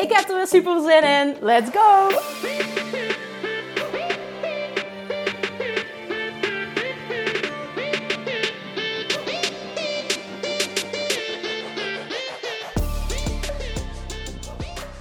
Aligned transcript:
Ik 0.00 0.12
heb 0.12 0.28
er 0.28 0.36
weer 0.36 0.46
super 0.46 0.80
zin 0.80 1.02
in. 1.02 1.36
Let's 1.40 1.70
go! 1.70 2.08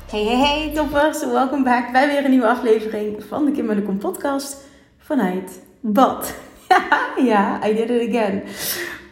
Hey, 0.09 0.23
hey, 0.23 0.37
hey, 0.37 0.71
toppers. 0.73 1.25
Welkom 1.25 1.63
back 1.63 1.91
bij 1.91 2.07
weer 2.07 2.23
een 2.23 2.29
nieuwe 2.29 2.47
aflevering 2.47 3.23
van 3.27 3.45
de 3.45 3.51
Kim 3.51 3.85
Kom 3.85 3.97
podcast 3.97 4.57
vanuit 4.97 5.61
bad. 5.79 6.33
ja, 7.29 7.67
I 7.67 7.73
did 7.73 7.89
it 7.89 8.09
again. 8.09 8.43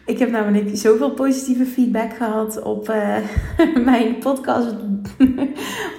Ik 0.08 0.20
heb 0.20 0.32
namelijk 0.32 0.70
zoveel 0.74 1.12
positieve 1.12 1.66
feedback 1.66 2.14
gehad 2.14 2.62
op 2.62 2.90
uh, 2.90 3.18
mijn 3.92 4.18
podcast 4.20 4.76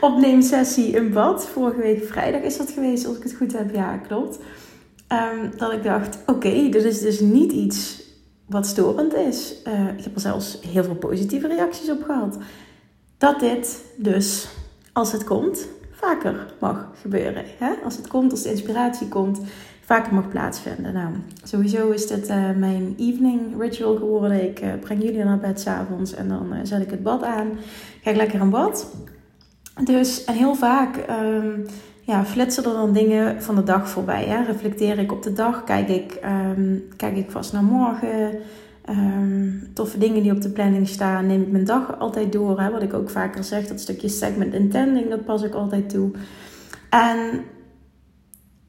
opneemsessie 0.01 0.91
in 0.91 1.13
bad. 1.13 1.47
Vorige 1.47 1.81
week 1.81 2.05
vrijdag 2.05 2.41
is 2.41 2.57
dat 2.57 2.71
geweest, 2.71 3.07
als 3.07 3.17
ik 3.17 3.23
het 3.23 3.35
goed 3.35 3.53
heb. 3.53 3.75
Ja, 3.75 3.97
klopt. 3.97 4.39
Um, 5.13 5.51
dat 5.57 5.73
ik 5.73 5.83
dacht, 5.83 6.19
oké, 6.27 6.69
dit 6.69 6.85
is 6.85 7.01
dus 7.01 7.21
niet 7.21 7.53
iets 7.53 8.03
wat 8.47 8.67
storend 8.67 9.15
is. 9.15 9.55
Uh, 9.67 9.89
ik 9.97 10.05
heb 10.05 10.15
er 10.15 10.21
zelfs 10.21 10.59
heel 10.73 10.85
veel 10.85 10.97
positieve 10.97 11.47
reacties 11.47 11.91
op 11.91 12.03
gehad. 12.03 12.39
Dat 13.19 13.41
dit 13.41 13.85
dus, 13.97 14.49
als 14.93 15.13
het 15.13 15.25
komt, 15.25 15.69
vaker 15.91 16.55
mag 16.61 16.89
gebeuren. 17.01 17.45
Hè? 17.59 17.71
Als 17.85 17.97
het 17.97 18.07
komt, 18.07 18.31
als 18.31 18.43
de 18.43 18.51
inspiratie 18.51 19.09
komt, 19.09 19.41
vaker 19.89 20.15
mag 20.15 20.29
plaatsvinden. 20.29 20.93
Nou, 20.93 21.09
sowieso 21.43 21.91
is 21.91 22.07
dit 22.07 22.31
uh, 22.31 22.51
mijn 22.57 22.95
evening 22.99 23.41
ritual 23.59 23.97
geworden. 23.97 24.45
Ik 24.45 24.63
uh, 24.63 24.69
breng 24.81 25.03
jullie 25.03 25.25
naar 25.25 25.39
bed 25.39 25.61
s'avonds 25.61 26.15
en 26.15 26.29
dan 26.29 26.47
uh, 26.53 26.59
zet 26.63 26.83
ik 26.83 26.91
het 26.91 27.03
bad 27.03 27.23
aan. 27.23 27.49
Ga 28.03 28.13
lekker 28.13 28.41
in 28.41 28.51
bad. 28.51 28.95
Dus, 29.85 30.25
en 30.25 30.35
heel 30.35 30.55
vaak 30.55 30.97
um, 31.11 31.67
ja, 32.01 32.25
flitsen 32.25 32.65
er 32.65 32.73
dan 32.73 32.93
dingen 32.93 33.43
van 33.43 33.55
de 33.55 33.63
dag 33.63 33.89
voorbij. 33.89 34.25
Hè? 34.25 34.43
Reflecteer 34.43 34.99
ik 34.99 35.13
op 35.13 35.23
de 35.23 35.33
dag, 35.33 35.65
kijk 35.65 35.89
ik, 35.89 36.21
um, 36.57 36.85
kijk 36.97 37.17
ik 37.17 37.31
vast 37.31 37.53
naar 37.53 37.65
morgen. 37.65 38.31
Um, 38.91 39.71
toffe 39.75 39.99
dingen 39.99 40.23
die 40.23 40.33
op 40.33 40.41
de 40.41 40.51
planning 40.51 40.89
staan, 40.89 41.27
neem 41.27 41.43
ik 41.43 41.51
mijn 41.51 41.65
dag 41.65 41.99
altijd 41.99 42.33
door. 42.33 42.61
Hè? 42.61 42.71
Wat 42.71 42.83
ik 42.83 42.95
ook 42.95 43.11
vaker 43.11 43.45
zeg, 43.45 43.67
dat 43.67 43.81
stukje 43.81 44.09
segment 44.09 44.55
intending, 44.55 45.09
dat 45.09 45.25
pas 45.25 45.43
ik 45.43 45.55
altijd 45.55 45.89
toe. 45.89 46.11
En 46.91 47.45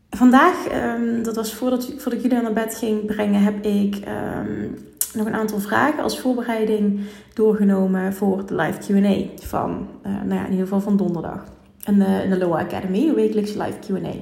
vandaag, 0.10 0.72
um, 0.74 1.24
dat 1.24 1.36
was 1.36 1.54
voordat, 1.54 1.86
voordat 1.86 2.14
ik 2.14 2.22
jullie 2.22 2.42
naar 2.42 2.54
bed 2.54 2.76
ging 2.76 3.06
brengen, 3.06 3.42
heb 3.42 3.66
ik 3.66 3.96
um, 3.96 4.78
nog 5.14 5.26
een 5.26 5.34
aantal 5.34 5.60
vragen 5.60 6.04
als 6.04 6.20
voorbereiding 6.20 7.00
doorgenomen 7.34 8.14
voor 8.14 8.46
de 8.46 8.56
live 8.56 8.80
QA 8.80 9.46
van, 9.48 9.88
uh, 10.06 10.12
nou 10.12 10.34
ja, 10.34 10.46
in 10.46 10.52
ieder 10.52 10.64
geval 10.64 10.82
van 10.82 10.98
donderdag. 10.98 11.44
In 11.86 12.00
de, 12.00 12.22
in 12.24 12.30
de 12.30 12.38
Loa 12.38 12.60
Academy, 12.60 13.06
de 13.06 13.14
wekelijkse 13.14 13.64
live 13.64 13.80
QA. 13.80 14.14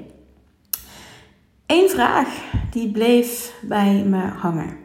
Eén 1.66 1.90
vraag 1.90 2.28
die 2.72 2.92
bleef 2.92 3.54
bij 3.62 4.04
me 4.04 4.22
hangen. 4.22 4.78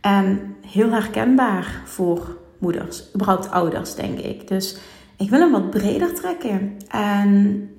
En 0.00 0.54
heel 0.66 0.90
herkenbaar 0.90 1.82
voor 1.84 2.36
moeders, 2.58 3.14
überhaupt 3.14 3.50
ouders, 3.50 3.94
denk 3.94 4.18
ik. 4.18 4.48
Dus 4.48 4.78
ik 5.16 5.30
wil 5.30 5.40
hem 5.40 5.50
wat 5.50 5.70
breder 5.70 6.14
trekken. 6.14 6.76
En 6.88 7.70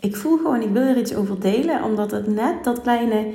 ik 0.00 0.16
voel 0.16 0.36
gewoon, 0.36 0.62
ik 0.62 0.70
wil 0.72 0.82
er 0.82 0.98
iets 0.98 1.14
over 1.14 1.40
delen, 1.40 1.84
omdat 1.84 2.10
het 2.10 2.26
net 2.26 2.64
dat 2.64 2.80
kleine 2.80 3.26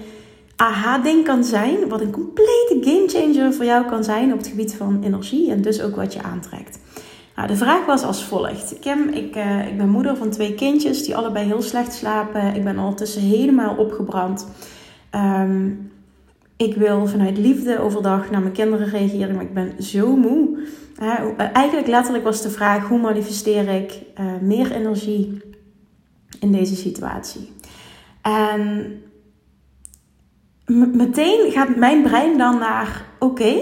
aha-ding 0.56 1.26
kan 1.26 1.44
zijn, 1.44 1.90
wat 1.90 2.02
een 2.02 2.12
complete 2.12 2.78
gamechanger 2.82 3.54
voor 3.54 3.66
jou 3.66 3.86
kan 3.86 4.04
zijn 4.04 4.32
op 4.32 4.38
het 4.38 4.48
gebied 4.48 4.76
van 4.76 5.04
energie 5.04 5.52
en 5.52 5.62
dus 5.62 5.82
ook 5.82 5.96
wat 5.96 6.14
je 6.14 6.22
aantrekt. 6.22 6.80
Nou, 7.36 7.48
de 7.48 7.56
vraag 7.56 7.86
was 7.86 8.04
als 8.04 8.24
volgt. 8.24 8.80
Kim, 8.80 9.08
ik, 9.10 9.36
uh, 9.36 9.68
ik 9.68 9.78
ben 9.78 9.90
moeder 9.90 10.18
van 10.18 10.30
twee 10.30 10.56
kindjes 10.56 11.04
die 11.04 11.16
allebei 11.16 11.46
heel 11.46 11.62
slecht 11.62 11.94
slapen. 11.94 12.56
Ik 12.56 12.64
ben 12.64 12.80
ondertussen 12.80 13.22
helemaal 13.22 13.76
opgebrand. 13.76 14.48
Um, 15.16 15.92
ik 16.58 16.76
wil 16.76 17.08
vanuit 17.08 17.38
liefde 17.38 17.80
overdag 17.80 18.30
naar 18.32 18.42
mijn 18.42 18.54
kinderen 18.54 18.90
reageren, 18.90 19.36
maar 19.36 19.44
ik 19.44 19.54
ben 19.54 19.84
zo 19.84 20.16
moe. 20.16 20.58
Uh, 21.02 21.20
eigenlijk 21.54 21.88
letterlijk 21.88 22.24
was 22.24 22.42
de 22.42 22.50
vraag: 22.50 22.88
hoe 22.88 23.00
manifesteer 23.00 23.68
ik 23.68 24.02
uh, 24.20 24.26
meer 24.42 24.72
energie 24.72 25.42
in 26.46 26.52
deze 26.52 26.76
situatie? 26.76 27.54
En 28.22 29.02
meteen 30.94 31.52
gaat 31.52 31.76
mijn 31.76 32.04
brein 32.04 32.38
dan 32.38 32.58
naar: 32.58 33.06
oké, 33.20 33.54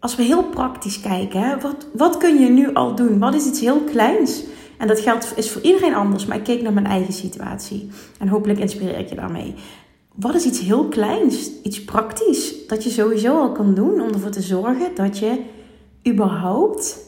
als 0.00 0.16
we 0.16 0.22
heel 0.22 0.44
praktisch 0.44 1.00
kijken, 1.00 1.60
wat, 1.60 1.86
wat 1.92 2.16
kun 2.16 2.40
je 2.40 2.48
nu 2.48 2.74
al 2.74 2.94
doen? 2.94 3.18
Wat 3.18 3.34
is 3.34 3.46
iets 3.46 3.60
heel 3.60 3.80
kleins? 3.80 4.44
En 4.78 4.88
dat 4.88 5.00
geldt 5.00 5.32
is 5.36 5.50
voor 5.50 5.62
iedereen 5.62 5.94
anders, 5.94 6.26
maar 6.26 6.36
ik 6.36 6.44
keek 6.44 6.62
naar 6.62 6.72
mijn 6.72 6.86
eigen 6.86 7.12
situatie. 7.12 7.88
En 8.18 8.28
hopelijk 8.28 8.58
inspireer 8.58 8.98
ik 8.98 9.08
je 9.08 9.14
daarmee. 9.14 9.54
Wat 10.14 10.34
is 10.34 10.44
iets 10.44 10.60
heel 10.60 10.88
kleins, 10.88 11.50
iets 11.62 11.84
praktisch, 11.84 12.66
dat 12.66 12.84
je 12.84 12.90
sowieso 12.90 13.38
al 13.38 13.52
kan 13.52 13.74
doen 13.74 14.00
om 14.00 14.12
ervoor 14.12 14.30
te 14.30 14.42
zorgen 14.42 14.94
dat 14.94 15.18
je 15.18 15.42
überhaupt 16.08 17.05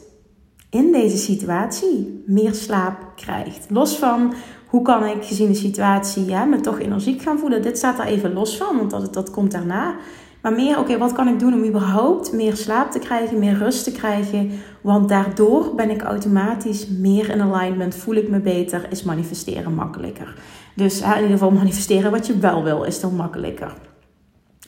in 0.69 0.91
deze 0.91 1.17
situatie 1.17 2.23
meer 2.25 2.53
slaap 2.53 2.97
krijgt? 3.15 3.65
Los 3.69 3.97
van 3.97 4.33
hoe 4.67 4.81
kan 4.81 5.05
ik 5.05 5.23
gezien 5.23 5.47
de 5.47 5.55
situatie 5.55 6.25
ja, 6.25 6.45
me 6.45 6.59
toch 6.59 6.79
energiek 6.79 7.21
gaan 7.21 7.39
voelen? 7.39 7.61
Dit 7.61 7.77
staat 7.77 7.97
daar 7.97 8.07
even 8.07 8.33
los 8.33 8.57
van, 8.57 8.77
want 8.77 8.91
dat, 8.91 9.13
dat 9.13 9.31
komt 9.31 9.51
daarna. 9.51 9.95
Maar 10.41 10.53
meer, 10.53 10.79
oké, 10.79 10.97
wat 10.97 11.13
kan 11.13 11.27
ik 11.27 11.39
doen 11.39 11.53
om 11.53 11.63
überhaupt 11.63 12.31
meer 12.31 12.55
slaap 12.55 12.91
te 12.91 12.99
krijgen, 12.99 13.39
meer 13.39 13.57
rust 13.57 13.83
te 13.83 13.91
krijgen? 13.91 14.51
Want 14.81 15.09
daardoor 15.09 15.75
ben 15.75 15.89
ik 15.89 16.01
automatisch 16.01 16.87
meer 16.87 17.29
in 17.29 17.41
alignment, 17.41 17.95
voel 17.95 18.15
ik 18.15 18.29
me 18.29 18.39
beter, 18.39 18.87
is 18.89 19.03
manifesteren 19.03 19.73
makkelijker. 19.73 20.35
Dus 20.75 21.01
in 21.01 21.13
ieder 21.13 21.29
geval 21.29 21.51
manifesteren 21.51 22.11
wat 22.11 22.27
je 22.27 22.37
wel 22.37 22.63
wil, 22.63 22.83
is 22.83 22.99
dan 22.99 23.15
makkelijker. 23.15 23.73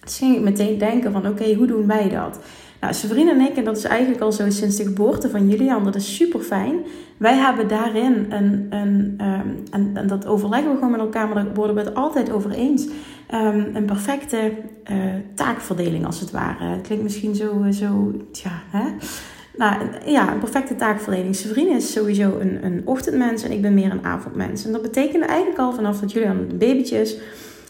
Dus 0.04 0.18
ging 0.18 0.36
ik 0.36 0.42
meteen 0.42 0.78
denken 0.78 1.12
van, 1.12 1.28
oké, 1.28 1.54
hoe 1.54 1.68
doen 1.68 1.88
wij 1.88 2.10
dat? 2.10 2.40
Nou, 2.82 3.30
en 3.30 3.42
ik, 3.42 3.56
en 3.56 3.64
dat 3.64 3.78
is 3.78 3.84
eigenlijk 3.84 4.22
al 4.22 4.32
zo 4.32 4.50
sinds 4.50 4.76
de 4.76 4.84
geboorte 4.84 5.30
van 5.30 5.50
Julian, 5.50 5.84
dat 5.84 5.96
is 5.96 6.16
super 6.16 6.40
fijn. 6.40 6.76
Wij 7.18 7.36
hebben 7.36 7.68
daarin 7.68 8.26
een, 8.30 8.68
een 8.70 9.18
um, 9.22 9.64
en, 9.72 9.92
en, 9.94 10.08
dat 10.08 10.26
overleggen 10.26 10.70
we 10.70 10.76
gewoon 10.76 10.92
met 10.92 11.00
elkaar, 11.00 11.28
maar 11.28 11.44
daar 11.44 11.54
worden 11.54 11.76
we 11.76 11.82
het 11.82 11.96
altijd 11.96 12.32
over 12.32 12.52
eens. 12.52 12.88
Um, 13.34 13.70
een 13.74 13.86
perfecte 13.86 14.52
uh, 14.92 14.98
taakverdeling 15.36 16.06
als 16.06 16.20
het 16.20 16.32
ware. 16.32 16.64
Het 16.64 16.82
klinkt 16.82 17.04
misschien 17.04 17.36
zo, 17.36 17.66
zo 17.72 18.14
tja, 18.32 18.62
hè? 18.70 18.84
Nou 19.58 19.76
ja, 20.06 20.34
een 20.34 20.40
perfecte 20.40 20.76
taakverdeling. 20.76 21.36
Severine 21.36 21.76
is 21.76 21.92
sowieso 21.92 22.40
een, 22.40 22.66
een 22.66 22.82
ochtendmens 22.86 23.44
en 23.44 23.52
ik 23.52 23.62
ben 23.62 23.74
meer 23.74 23.92
een 23.92 24.06
avondmens. 24.06 24.66
En 24.66 24.72
dat 24.72 24.82
betekende 24.82 25.26
eigenlijk 25.26 25.60
al 25.60 25.74
vanaf 25.74 26.00
dat 26.00 26.12
Julian 26.12 26.38
een 26.38 26.58
babytje 26.58 27.02
is, 27.02 27.18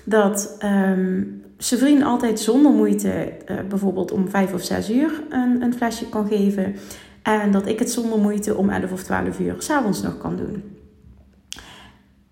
dat 0.04 0.58
um, 0.64 1.44
Severine 1.64 2.06
altijd 2.06 2.40
zonder 2.40 2.72
moeite 2.72 3.32
uh, 3.52 3.58
bijvoorbeeld 3.70 4.12
om 4.12 4.30
vijf 4.30 4.54
of 4.54 4.64
zes 4.64 4.90
uur 4.90 5.24
een, 5.30 5.62
een 5.62 5.74
flesje 5.74 6.10
kan 6.10 6.28
geven. 6.28 6.76
En 7.24 7.52
dat 7.52 7.68
ik 7.68 7.80
het 7.80 7.92
zonder 7.92 8.20
moeite 8.20 8.56
om 8.56 8.70
11 8.70 8.92
of 8.92 9.04
12 9.04 9.40
uur 9.40 9.56
s'avonds 9.58 10.02
nog 10.02 10.18
kan 10.18 10.36
doen. 10.36 10.64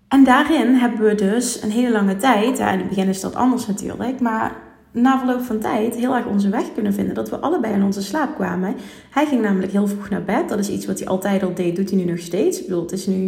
En 0.08 0.24
daarin 0.24 0.74
hebben 0.74 1.06
we 1.06 1.14
dus 1.14 1.62
een 1.62 1.70
hele 1.70 1.90
lange 1.90 2.16
tijd, 2.16 2.58
ja, 2.58 2.70
in 2.70 2.78
het 2.78 2.88
begin 2.88 3.08
is 3.08 3.20
dat 3.20 3.34
anders 3.34 3.66
natuurlijk, 3.66 4.20
maar 4.20 4.56
na 4.92 5.18
verloop 5.18 5.42
van 5.42 5.58
tijd 5.58 5.94
heel 5.94 6.14
erg 6.14 6.26
onze 6.26 6.48
weg 6.48 6.72
kunnen 6.74 6.94
vinden. 6.94 7.14
Dat 7.14 7.30
we 7.30 7.38
allebei 7.38 7.74
in 7.74 7.84
onze 7.84 8.02
slaap 8.02 8.34
kwamen. 8.34 8.74
Hij 9.10 9.26
ging 9.26 9.42
namelijk 9.42 9.72
heel 9.72 9.86
vroeg 9.86 10.08
naar 10.08 10.24
bed. 10.24 10.48
Dat 10.48 10.58
is 10.58 10.68
iets 10.68 10.86
wat 10.86 10.98
hij 10.98 11.08
altijd 11.08 11.42
al 11.42 11.54
deed, 11.54 11.76
doet 11.76 11.90
hij 11.90 11.98
nu 11.98 12.04
nog 12.04 12.18
steeds. 12.18 12.60
Ik 12.60 12.66
bedoel, 12.66 12.82
het 12.82 12.92
is 12.92 13.06
nu, 13.06 13.26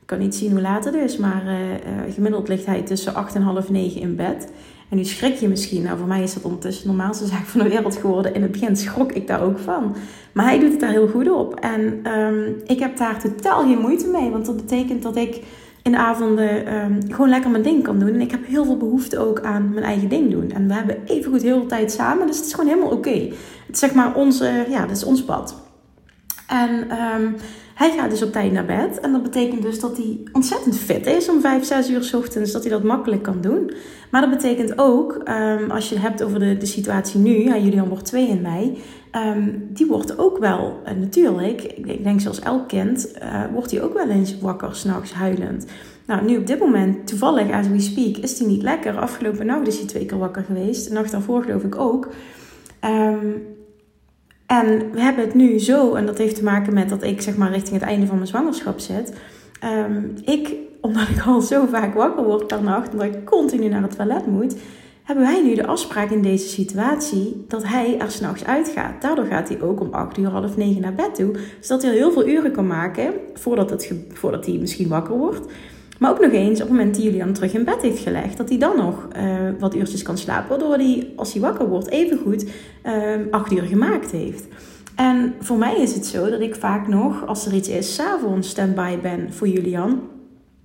ik 0.00 0.06
kan 0.06 0.18
niet 0.18 0.34
zien 0.34 0.50
hoe 0.50 0.60
laat 0.60 0.84
het 0.84 0.94
is, 0.94 1.16
maar 1.16 1.44
uh, 1.46 1.70
uh, 1.70 2.14
gemiddeld 2.14 2.48
ligt 2.48 2.66
hij 2.66 2.82
tussen 2.82 3.14
8 3.14 3.34
en 3.34 3.42
half 3.42 3.70
9 3.70 4.00
in 4.00 4.16
bed. 4.16 4.52
En 4.90 4.96
nu 4.96 5.04
schrik 5.04 5.34
je 5.34 5.48
misschien. 5.48 5.82
Nou, 5.82 5.98
voor 5.98 6.06
mij 6.06 6.22
is 6.22 6.34
dat 6.34 6.42
ondertussen 6.42 6.82
de 6.82 6.88
normaalste 6.88 7.26
zaak 7.26 7.44
van 7.44 7.60
de 7.62 7.68
wereld 7.68 7.96
geworden. 7.96 8.34
In 8.34 8.42
het 8.42 8.52
begin 8.52 8.76
schrok 8.76 9.12
ik 9.12 9.26
daar 9.26 9.42
ook 9.42 9.58
van. 9.58 9.96
Maar 10.32 10.44
hij 10.44 10.58
doet 10.58 10.70
het 10.70 10.80
daar 10.80 10.90
heel 10.90 11.08
goed 11.08 11.30
op. 11.30 11.54
En 11.54 12.12
um, 12.12 12.62
ik 12.66 12.78
heb 12.78 12.96
daar 12.96 13.20
totaal 13.20 13.62
geen 13.62 13.78
moeite 13.78 14.06
mee. 14.06 14.30
Want 14.30 14.46
dat 14.46 14.56
betekent 14.56 15.02
dat 15.02 15.16
ik 15.16 15.42
in 15.82 15.92
de 15.92 15.98
avonden 15.98 16.74
um, 16.74 16.98
gewoon 17.08 17.28
lekker 17.28 17.50
mijn 17.50 17.62
ding 17.62 17.82
kan 17.82 17.98
doen. 17.98 18.08
En 18.08 18.20
ik 18.20 18.30
heb 18.30 18.46
heel 18.46 18.64
veel 18.64 18.76
behoefte 18.76 19.18
ook 19.18 19.40
aan 19.40 19.70
mijn 19.72 19.84
eigen 19.84 20.08
ding 20.08 20.30
doen. 20.30 20.50
En 20.50 20.66
we 20.66 20.74
hebben 20.74 20.96
evengoed 21.06 21.42
heel 21.42 21.58
veel 21.58 21.66
tijd 21.66 21.92
samen. 21.92 22.26
Dus 22.26 22.36
het 22.36 22.46
is 22.46 22.54
gewoon 22.54 22.70
helemaal 22.70 22.92
oké. 22.92 23.18
Het 23.66 23.72
is 23.72 23.78
zeg 23.78 23.94
maar 23.94 24.14
onze, 24.14 24.66
ja, 24.68 24.86
dat 24.86 24.96
is 24.96 25.04
ons 25.04 25.24
pad. 25.24 25.54
En 26.46 26.70
um, 27.20 27.36
hij 27.80 27.90
gaat 27.90 28.10
dus 28.10 28.22
op 28.22 28.32
tijd 28.32 28.52
naar 28.52 28.64
bed. 28.64 29.00
En 29.00 29.12
dat 29.12 29.22
betekent 29.22 29.62
dus 29.62 29.80
dat 29.80 29.96
hij 29.96 30.18
ontzettend 30.32 30.76
fit 30.76 31.06
is 31.06 31.28
om 31.28 31.40
5, 31.40 31.64
6 31.64 31.90
uur 31.90 32.02
s 32.02 32.14
ochtends. 32.14 32.52
Dat 32.52 32.62
hij 32.62 32.70
dat 32.70 32.82
makkelijk 32.82 33.22
kan 33.22 33.40
doen. 33.40 33.72
Maar 34.10 34.20
dat 34.20 34.30
betekent 34.30 34.78
ook, 34.78 35.12
um, 35.12 35.70
als 35.70 35.88
je 35.88 35.94
het 35.94 36.04
hebt 36.04 36.22
over 36.22 36.38
de, 36.38 36.56
de 36.56 36.66
situatie 36.66 37.20
nu. 37.20 37.44
Ja, 37.44 37.56
Julian 37.56 37.88
wordt 37.88 38.04
2 38.04 38.28
in 38.28 38.40
mei. 38.40 38.78
Um, 39.16 39.68
die 39.68 39.86
wordt 39.86 40.18
ook 40.18 40.38
wel, 40.38 40.80
uh, 40.86 40.92
natuurlijk, 41.00 41.62
ik, 41.62 42.04
denk 42.04 42.20
zoals 42.20 42.40
elk 42.40 42.68
kind, 42.68 43.12
uh, 43.22 43.42
wordt 43.52 43.70
hij 43.70 43.82
ook 43.82 43.94
wel 43.94 44.08
eens 44.08 44.38
wakker, 44.38 44.74
s'nachts 44.74 45.12
huilend. 45.12 45.66
Nou, 46.06 46.24
nu 46.24 46.36
op 46.36 46.46
dit 46.46 46.58
moment, 46.58 47.06
toevallig 47.06 47.50
as 47.50 47.68
we 47.68 47.80
speak, 47.80 48.16
is 48.16 48.38
hij 48.38 48.48
niet 48.48 48.62
lekker. 48.62 48.98
Afgelopen 48.98 49.46
nacht 49.46 49.66
is 49.66 49.78
hij 49.78 49.86
twee 49.86 50.06
keer 50.06 50.18
wakker 50.18 50.42
geweest. 50.42 50.88
De 50.88 50.94
nacht 50.94 51.10
daarvoor 51.10 51.42
geloof 51.42 51.62
ik 51.62 51.78
ook. 51.78 52.08
Um, 52.84 53.58
en 54.50 54.92
we 54.92 55.00
hebben 55.00 55.24
het 55.24 55.34
nu 55.34 55.58
zo, 55.58 55.94
en 55.94 56.06
dat 56.06 56.18
heeft 56.18 56.34
te 56.34 56.42
maken 56.42 56.74
met 56.74 56.88
dat 56.88 57.02
ik 57.02 57.20
zeg 57.20 57.36
maar 57.36 57.50
richting 57.50 57.74
het 57.80 57.88
einde 57.88 58.06
van 58.06 58.14
mijn 58.14 58.28
zwangerschap 58.28 58.78
zit. 58.78 59.12
Um, 59.64 60.14
ik, 60.24 60.54
omdat 60.80 61.08
ik 61.08 61.26
al 61.26 61.40
zo 61.40 61.66
vaak 61.66 61.94
wakker 61.94 62.24
word 62.24 62.46
per 62.46 62.62
nacht, 62.62 62.92
omdat 62.92 63.06
ik 63.06 63.24
continu 63.24 63.68
naar 63.68 63.82
het 63.82 63.96
toilet 63.96 64.26
moet, 64.26 64.56
hebben 65.02 65.24
wij 65.24 65.42
nu 65.42 65.54
de 65.54 65.66
afspraak 65.66 66.10
in 66.10 66.22
deze 66.22 66.48
situatie 66.48 67.44
dat 67.48 67.66
hij 67.66 67.98
er 67.98 68.10
s'nachts 68.10 68.44
uitgaat. 68.44 69.02
Daardoor 69.02 69.24
gaat 69.24 69.48
hij 69.48 69.60
ook 69.60 69.80
om 69.80 69.88
8 69.90 70.18
uur, 70.18 70.28
half 70.28 70.56
9 70.56 70.82
naar 70.82 70.94
bed 70.94 71.14
toe. 71.14 71.36
Zodat 71.60 71.82
hij 71.82 71.92
heel 71.92 72.12
veel 72.12 72.28
uren 72.28 72.52
kan 72.52 72.66
maken 72.66 73.12
voordat, 73.34 73.70
het, 73.70 73.94
voordat 74.12 74.46
hij 74.46 74.54
misschien 74.54 74.88
wakker 74.88 75.16
wordt. 75.16 75.46
Maar 76.00 76.10
ook 76.10 76.20
nog 76.20 76.32
eens 76.32 76.60
op 76.60 76.68
het 76.68 76.76
moment 76.76 76.94
dat 76.94 77.04
Julian 77.04 77.32
terug 77.32 77.52
in 77.54 77.64
bed 77.64 77.82
heeft 77.82 78.02
gelegd, 78.02 78.36
dat 78.36 78.48
hij 78.48 78.58
dan 78.58 78.76
nog 78.76 79.08
uh, 79.16 79.48
wat 79.58 79.74
uurtjes 79.74 80.02
kan 80.02 80.18
slapen. 80.18 80.48
Waardoor 80.48 80.74
hij, 80.74 81.12
als 81.16 81.32
hij 81.32 81.42
wakker 81.42 81.68
wordt, 81.68 81.88
even 81.88 82.18
goed 82.18 82.44
uh, 82.84 82.92
acht 83.30 83.52
uur 83.52 83.62
gemaakt 83.62 84.10
heeft. 84.10 84.46
En 84.96 85.34
voor 85.40 85.56
mij 85.56 85.76
is 85.76 85.94
het 85.94 86.06
zo 86.06 86.30
dat 86.30 86.40
ik 86.40 86.54
vaak 86.54 86.88
nog, 86.88 87.26
als 87.26 87.46
er 87.46 87.54
iets 87.54 87.68
is, 87.68 87.94
s'avonds 87.94 88.48
stand-by 88.48 88.98
ben 89.02 89.32
voor 89.32 89.48
Julian. 89.48 90.00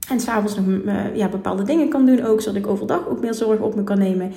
En 0.09 0.19
s'avonds 0.19 0.55
nog 0.55 0.65
uh, 0.65 1.15
ja, 1.15 1.27
bepaalde 1.27 1.63
dingen 1.63 1.89
kan 1.89 2.05
doen 2.05 2.23
ook, 2.23 2.41
zodat 2.41 2.61
ik 2.61 2.67
overdag 2.67 3.07
ook 3.07 3.21
meer 3.21 3.33
zorg 3.33 3.59
op 3.59 3.75
me 3.75 3.83
kan 3.83 3.97
nemen. 3.97 4.31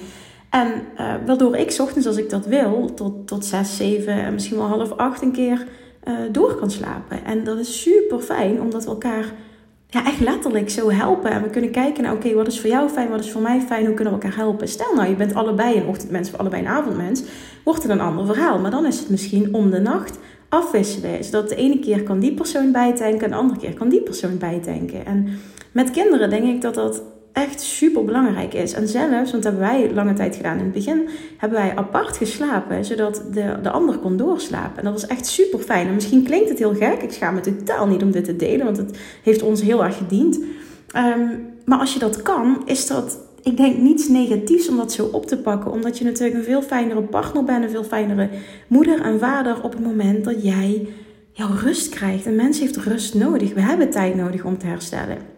En 0.51 0.69
uh, 0.95 1.15
waardoor 1.27 1.57
ik 1.57 1.77
ochtends, 1.81 2.07
als 2.07 2.17
ik 2.17 2.31
dat 2.31 2.47
wil, 2.47 2.95
tot, 2.95 3.27
tot 3.27 3.45
6, 3.45 3.77
7 3.77 4.13
en 4.13 4.33
misschien 4.33 4.57
wel 4.57 4.67
half 4.67 4.93
8 4.93 5.23
een 5.23 5.33
keer 5.33 5.67
door 6.33 6.55
kan 6.55 6.71
slapen. 6.71 7.25
En 7.25 7.45
dat 7.45 7.59
is 7.59 7.83
super 7.83 8.19
fijn, 8.19 8.61
omdat 8.61 8.85
we 8.85 8.91
elkaar 8.91 9.33
ja, 9.91 10.07
echt 10.07 10.21
letterlijk 10.21 10.71
zo 10.71 10.91
helpen. 10.91 11.31
En 11.31 11.43
we 11.43 11.51
kunnen 11.51 11.71
kijken 11.71 12.03
naar, 12.03 12.13
oké, 12.13 12.35
wat 12.35 12.47
is 12.47 12.61
voor 12.61 12.71
jou 12.71 12.89
fijn, 12.89 13.09
wat 13.09 13.21
is 13.21 13.31
voor 13.31 13.43
mij 13.43 13.61
fijn, 13.61 13.87
hoe 13.87 13.95
kunnen 13.95 14.15
we 14.15 14.21
elkaar 14.21 14.39
helpen? 14.39 14.69
Stel 14.69 14.95
nou, 14.95 15.09
je 15.09 15.17
bent 15.17 15.35
allebei 15.35 15.77
een 15.77 15.87
ochtendmens 15.87 16.33
of 16.33 16.39
allebei 16.39 16.63
een 16.63 16.69
avondmens, 16.69 17.23
wordt 17.65 17.83
het 17.83 17.93
een 17.93 18.01
ander 18.01 18.27
verhaal. 18.27 18.59
Maar 18.59 18.71
dan 18.71 18.87
is 18.87 18.99
het 18.99 19.11
misschien 19.11 19.55
om 19.55 19.71
de 19.71 19.81
nacht 19.81 20.19
afwisselen. 20.49 21.25
Zodat 21.25 21.49
de 21.49 21.55
ene 21.55 21.79
keer 21.79 22.03
kan 22.03 22.19
die 22.19 22.35
persoon 22.35 22.73
bijtanken 22.73 23.25
en 23.25 23.31
de 23.31 23.37
andere 23.37 23.61
keer 23.61 23.75
kan 23.75 23.89
die 23.89 24.03
persoon 24.03 24.39
bijtanken. 24.39 25.07
En 25.07 25.29
met 25.73 25.91
kinderen 25.91 26.31
denk 26.31 26.45
ik 26.45 26.61
dat 26.61 26.75
dat 26.75 27.03
echt 27.43 27.61
super 27.61 28.05
belangrijk 28.05 28.55
is. 28.55 28.73
En 28.73 28.89
zelfs, 28.89 29.31
want 29.31 29.43
dat 29.43 29.53
hebben 29.53 29.61
wij 29.61 29.91
lange 29.95 30.13
tijd 30.13 30.37
gedaan 30.37 30.59
in 30.59 30.65
het 30.65 30.73
begin, 30.73 31.09
hebben 31.37 31.59
wij 31.59 31.77
apart 31.77 32.17
geslapen, 32.17 32.85
zodat 32.85 33.23
de, 33.33 33.57
de 33.63 33.71
ander 33.71 33.99
kon 33.99 34.17
doorslapen. 34.17 34.79
En 34.79 34.85
dat 34.85 34.93
was 34.93 35.07
echt 35.07 35.27
super 35.27 35.59
fijn. 35.59 35.87
En 35.87 35.95
misschien 35.95 36.23
klinkt 36.23 36.49
het 36.49 36.59
heel 36.59 36.75
gek, 36.75 37.03
ik 37.03 37.13
schaam 37.13 37.35
me 37.35 37.41
totaal 37.41 37.87
niet 37.87 38.03
om 38.03 38.11
dit 38.11 38.25
te 38.25 38.37
delen, 38.37 38.65
want 38.65 38.77
het 38.77 38.99
heeft 39.23 39.43
ons 39.43 39.63
heel 39.63 39.85
erg 39.85 39.97
gediend. 39.97 40.39
Um, 40.97 41.47
maar 41.65 41.79
als 41.79 41.93
je 41.93 41.99
dat 41.99 42.23
kan, 42.23 42.63
is 42.65 42.87
dat, 42.87 43.19
ik 43.43 43.57
denk, 43.57 43.79
niets 43.79 44.09
negatiefs 44.09 44.69
om 44.69 44.77
dat 44.77 44.93
zo 44.93 45.09
op 45.13 45.27
te 45.27 45.39
pakken. 45.39 45.71
Omdat 45.71 45.99
je 45.99 46.05
natuurlijk 46.05 46.39
een 46.39 46.45
veel 46.45 46.63
fijnere 46.63 47.03
partner 47.03 47.45
bent, 47.45 47.65
een 47.65 47.71
veel 47.71 47.85
fijnere 47.85 48.29
moeder 48.67 49.01
en 49.01 49.19
vader 49.19 49.63
op 49.63 49.73
het 49.73 49.85
moment 49.85 50.25
dat 50.25 50.43
jij 50.43 50.87
jouw 51.33 51.51
rust 51.63 51.89
krijgt. 51.89 52.27
Een 52.27 52.37
mens 52.37 52.61
heeft 52.61 52.77
rust 52.77 53.15
nodig. 53.15 53.55
We 53.55 53.61
hebben 53.61 53.91
tijd 53.91 54.15
nodig 54.15 54.45
om 54.45 54.59
te 54.59 54.67
herstellen. 54.67 55.38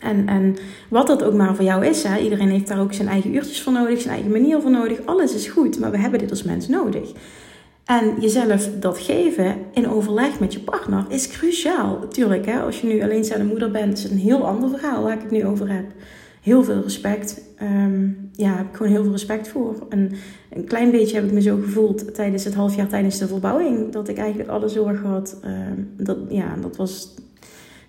En, 0.00 0.28
en 0.28 0.56
wat 0.88 1.06
dat 1.06 1.22
ook 1.22 1.34
maar 1.34 1.54
voor 1.56 1.64
jou 1.64 1.86
is, 1.86 2.02
hè? 2.02 2.18
iedereen 2.18 2.48
heeft 2.48 2.68
daar 2.68 2.80
ook 2.80 2.92
zijn 2.92 3.08
eigen 3.08 3.34
uurtjes 3.34 3.62
voor 3.62 3.72
nodig, 3.72 4.00
zijn 4.00 4.14
eigen 4.14 4.32
manier 4.32 4.60
voor 4.60 4.70
nodig. 4.70 4.98
Alles 5.04 5.34
is 5.34 5.48
goed, 5.48 5.78
maar 5.78 5.90
we 5.90 5.98
hebben 5.98 6.18
dit 6.18 6.30
als 6.30 6.42
mens 6.42 6.68
nodig. 6.68 7.12
En 7.84 8.14
jezelf 8.20 8.68
dat 8.80 8.98
geven 8.98 9.56
in 9.72 9.88
overleg 9.88 10.40
met 10.40 10.52
je 10.52 10.60
partner 10.60 11.04
is 11.08 11.28
cruciaal. 11.28 12.08
Tuurlijk, 12.08 12.46
hè? 12.46 12.60
als 12.60 12.80
je 12.80 12.86
nu 12.86 13.02
alleenstaande 13.02 13.44
moeder 13.44 13.70
bent, 13.70 13.96
is 13.96 14.02
het 14.02 14.12
een 14.12 14.18
heel 14.18 14.46
ander 14.46 14.70
verhaal 14.70 15.02
waar 15.02 15.14
ik 15.14 15.22
het 15.22 15.30
nu 15.30 15.44
over 15.46 15.72
heb. 15.72 15.84
Heel 16.42 16.64
veel 16.64 16.82
respect. 16.82 17.42
Um, 17.62 18.30
ja, 18.32 18.56
heb 18.56 18.66
ik 18.66 18.76
gewoon 18.76 18.92
heel 18.92 19.02
veel 19.02 19.12
respect 19.12 19.48
voor. 19.48 19.86
En 19.88 20.12
een 20.50 20.64
klein 20.64 20.90
beetje 20.90 21.16
heb 21.16 21.24
ik 21.24 21.32
me 21.32 21.40
zo 21.40 21.56
gevoeld 21.56 22.14
tijdens 22.14 22.44
het 22.44 22.54
half 22.54 22.76
jaar 22.76 22.88
tijdens 22.88 23.18
de 23.18 23.26
verbouwing. 23.26 23.92
Dat 23.92 24.08
ik 24.08 24.18
eigenlijk 24.18 24.50
alle 24.50 24.68
zorg 24.68 25.02
had. 25.02 25.40
Um, 25.44 25.90
dat, 25.96 26.18
ja, 26.28 26.56
dat 26.60 26.76
was 26.76 27.14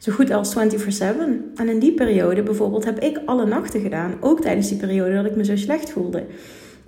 zo 0.02 0.12
goed 0.12 0.32
als 0.32 0.54
24/7. 0.54 1.52
En 1.56 1.70
in 1.70 1.80
die 1.80 1.94
periode 1.94 2.44
bijvoorbeeld 2.44 2.86
heb 2.86 3.00
ik 3.00 3.22
alle 3.26 3.46
nachten 3.46 3.82
gedaan. 3.82 4.14
Ook 4.20 4.42
tijdens 4.42 4.68
die 4.70 4.78
periode 4.78 5.16
dat 5.16 5.26
ik 5.26 5.36
me 5.36 5.46
zo 5.46 5.56
slecht 5.56 5.90
voelde. 5.90 6.24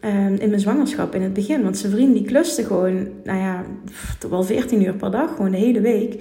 Um, 0.06 0.36
in 0.36 0.50
mijn 0.50 0.60
zwangerschap 0.60 1.16
in 1.16 1.22
het 1.22 1.34
begin. 1.34 1.64
Want 1.64 1.78
zijn 1.78 1.92
vriend 1.92 2.14
die 2.14 2.26
kluste 2.26 2.64
gewoon, 2.64 3.08
nou 3.24 3.40
ja, 3.40 3.64
toch 4.20 4.32
wel 4.32 4.44
14 4.44 4.84
uur 4.84 4.94
per 4.94 5.12
dag, 5.12 5.36
gewoon 5.36 5.52
de 5.52 5.58
hele 5.58 5.82
week. 5.82 6.14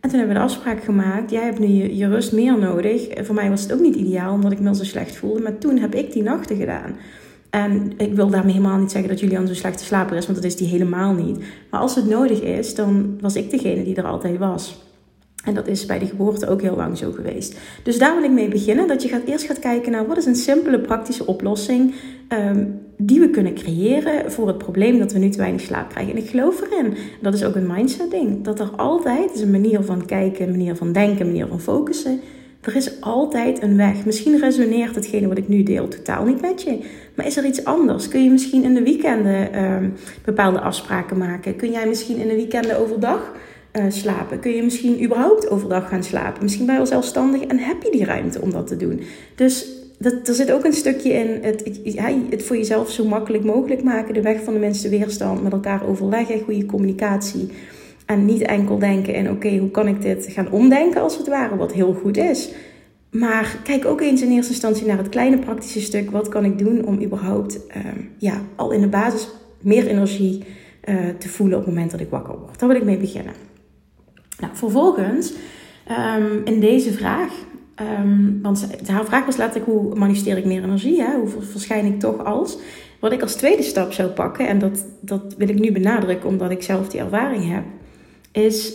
En 0.00 0.10
toen 0.10 0.18
hebben 0.18 0.28
we 0.28 0.42
de 0.42 0.48
afspraak 0.48 0.84
gemaakt, 0.84 1.30
jij 1.30 1.44
hebt 1.44 1.58
nu 1.58 1.66
je, 1.66 1.96
je 1.96 2.08
rust 2.08 2.32
meer 2.32 2.58
nodig. 2.58 3.08
Voor 3.24 3.34
mij 3.34 3.50
was 3.50 3.62
het 3.62 3.72
ook 3.72 3.80
niet 3.80 3.94
ideaal, 3.94 4.32
omdat 4.32 4.52
ik 4.52 4.60
me 4.60 4.74
zo 4.74 4.84
slecht 4.84 5.16
voelde. 5.16 5.40
Maar 5.40 5.58
toen 5.58 5.78
heb 5.78 5.94
ik 5.94 6.12
die 6.12 6.22
nachten 6.22 6.56
gedaan. 6.56 6.96
En 7.50 7.92
ik 7.96 8.14
wil 8.14 8.28
daarmee 8.28 8.52
helemaal 8.52 8.78
niet 8.78 8.90
zeggen 8.90 9.10
dat 9.10 9.20
Julian 9.20 9.46
zo 9.46 9.54
slechte 9.54 9.84
slaper 9.84 10.16
is, 10.16 10.26
want 10.26 10.36
dat 10.36 10.46
is 10.46 10.56
die 10.56 10.68
helemaal 10.68 11.12
niet. 11.12 11.38
Maar 11.70 11.80
als 11.80 11.94
het 11.94 12.08
nodig 12.08 12.40
is, 12.40 12.74
dan 12.74 13.18
was 13.20 13.36
ik 13.36 13.50
degene 13.50 13.84
die 13.84 13.96
er 13.96 14.06
altijd 14.06 14.38
was. 14.38 14.89
En 15.44 15.54
dat 15.54 15.66
is 15.66 15.86
bij 15.86 15.98
de 15.98 16.06
geboorte 16.06 16.48
ook 16.48 16.62
heel 16.62 16.76
lang 16.76 16.98
zo 16.98 17.12
geweest. 17.12 17.58
Dus 17.82 17.98
daar 17.98 18.14
wil 18.14 18.24
ik 18.24 18.30
mee 18.30 18.48
beginnen. 18.48 18.88
Dat 18.88 19.02
je 19.02 19.08
gaat, 19.08 19.24
eerst 19.24 19.46
gaat 19.46 19.58
kijken 19.58 19.92
naar 19.92 20.06
wat 20.06 20.16
is 20.16 20.26
een 20.26 20.36
simpele 20.36 20.80
praktische 20.80 21.26
oplossing 21.26 21.94
um, 22.28 22.80
die 22.96 23.20
we 23.20 23.30
kunnen 23.30 23.54
creëren 23.54 24.32
voor 24.32 24.46
het 24.46 24.58
probleem 24.58 24.98
dat 24.98 25.12
we 25.12 25.18
nu 25.18 25.28
te 25.28 25.38
weinig 25.38 25.60
slaap 25.60 25.88
krijgen. 25.88 26.12
En 26.12 26.22
ik 26.22 26.28
geloof 26.28 26.62
erin. 26.62 26.94
Dat 27.20 27.34
is 27.34 27.44
ook 27.44 27.54
een 27.54 27.66
mindset 27.66 28.10
ding. 28.10 28.44
Dat 28.44 28.60
er 28.60 28.70
altijd 28.76 29.34
is 29.34 29.40
een 29.40 29.50
manier 29.50 29.82
van 29.82 30.06
kijken, 30.06 30.44
een 30.44 30.50
manier 30.50 30.76
van 30.76 30.92
denken, 30.92 31.20
een 31.20 31.26
manier 31.26 31.46
van 31.46 31.60
focussen. 31.60 32.20
Er 32.60 32.76
is 32.76 33.00
altijd 33.00 33.62
een 33.62 33.76
weg. 33.76 34.04
Misschien 34.04 34.38
resoneert 34.38 34.94
hetgene 34.94 35.28
wat 35.28 35.38
ik 35.38 35.48
nu 35.48 35.62
deel 35.62 35.88
totaal 35.88 36.24
niet 36.24 36.40
met 36.40 36.62
je. 36.62 36.78
Maar 37.14 37.26
is 37.26 37.36
er 37.36 37.44
iets 37.44 37.64
anders? 37.64 38.08
Kun 38.08 38.24
je 38.24 38.30
misschien 38.30 38.62
in 38.62 38.74
de 38.74 38.82
weekenden 38.82 39.64
um, 39.64 39.92
bepaalde 40.24 40.60
afspraken 40.60 41.18
maken? 41.18 41.56
Kun 41.56 41.70
jij 41.70 41.86
misschien 41.86 42.16
in 42.16 42.28
de 42.28 42.34
weekenden 42.34 42.78
overdag 42.78 43.32
uh, 43.72 43.84
slapen? 43.88 44.40
Kun 44.40 44.50
je 44.50 44.62
misschien 44.62 45.04
überhaupt 45.04 45.50
overdag 45.50 45.88
gaan 45.88 46.02
slapen? 46.02 46.42
Misschien 46.42 46.66
ben 46.66 46.74
je 46.74 46.80
wel 46.80 46.90
zelfstandig 46.90 47.42
en 47.42 47.58
heb 47.58 47.82
je 47.82 47.90
die 47.90 48.04
ruimte 48.04 48.40
om 48.40 48.50
dat 48.50 48.66
te 48.66 48.76
doen? 48.76 49.00
Dus 49.34 49.66
dat, 49.98 50.28
er 50.28 50.34
zit 50.34 50.52
ook 50.52 50.64
een 50.64 50.72
stukje 50.72 51.12
in 51.12 51.38
het, 51.42 51.80
het, 52.30 52.42
voor 52.42 52.56
jezelf 52.56 52.90
zo 52.90 53.04
makkelijk 53.04 53.44
mogelijk 53.44 53.82
maken. 53.82 54.14
De 54.14 54.22
weg 54.22 54.42
van 54.42 54.52
de 54.52 54.60
minste 54.60 54.88
weerstand, 54.88 55.42
met 55.42 55.52
elkaar 55.52 55.86
overleggen, 55.86 56.40
goede 56.40 56.66
communicatie. 56.66 57.48
En 58.06 58.24
niet 58.24 58.42
enkel 58.42 58.78
denken 58.78 59.14
in 59.14 59.30
oké, 59.30 59.56
hoe 59.56 59.70
kan 59.70 59.88
ik 59.88 60.02
dit 60.02 60.26
gaan 60.30 60.50
omdenken 60.50 61.02
als 61.02 61.16
het 61.16 61.28
ware, 61.28 61.56
wat 61.56 61.72
heel 61.72 61.92
goed 61.94 62.16
is. 62.16 62.50
Maar 63.10 63.56
kijk 63.64 63.84
ook 63.84 64.00
eens 64.00 64.22
in 64.22 64.30
eerste 64.30 64.52
instantie 64.52 64.86
naar 64.86 64.98
het 64.98 65.08
kleine 65.08 65.38
praktische 65.38 65.80
stuk. 65.80 66.10
Wat 66.10 66.28
kan 66.28 66.44
ik 66.44 66.58
doen 66.58 66.84
om 66.84 67.02
überhaupt 67.02 67.60
uh, 67.76 67.84
ja, 68.18 68.42
al 68.56 68.70
in 68.70 68.80
de 68.80 68.88
basis 68.88 69.28
meer 69.60 69.86
energie 69.86 70.44
uh, 70.84 70.94
te 71.18 71.28
voelen 71.28 71.58
op 71.58 71.64
het 71.64 71.74
moment 71.74 71.90
dat 71.90 72.00
ik 72.00 72.10
wakker 72.10 72.38
word? 72.38 72.58
Daar 72.58 72.68
wil 72.68 72.78
ik 72.78 72.84
mee 72.84 72.96
beginnen. 72.96 73.49
Nou, 74.40 74.52
vervolgens 74.56 75.32
um, 75.90 76.40
in 76.44 76.60
deze 76.60 76.92
vraag, 76.92 77.32
um, 77.80 78.38
want 78.42 78.68
haar 78.86 79.04
vraag 79.04 79.24
was 79.26 79.36
letterlijk 79.36 79.70
hoe 79.70 79.94
manifesteer 79.94 80.36
ik 80.36 80.44
meer 80.44 80.62
energie, 80.62 81.02
hè? 81.02 81.16
hoe 81.16 81.28
verschijn 81.40 81.86
ik 81.86 82.00
toch 82.00 82.24
als. 82.24 82.58
Wat 83.00 83.12
ik 83.12 83.22
als 83.22 83.34
tweede 83.34 83.62
stap 83.62 83.92
zou 83.92 84.08
pakken, 84.08 84.48
en 84.48 84.58
dat, 84.58 84.84
dat 85.00 85.34
wil 85.38 85.48
ik 85.48 85.58
nu 85.58 85.72
benadrukken 85.72 86.28
omdat 86.28 86.50
ik 86.50 86.62
zelf 86.62 86.88
die 86.88 87.00
ervaring 87.00 87.52
heb, 87.52 87.64
is 88.32 88.72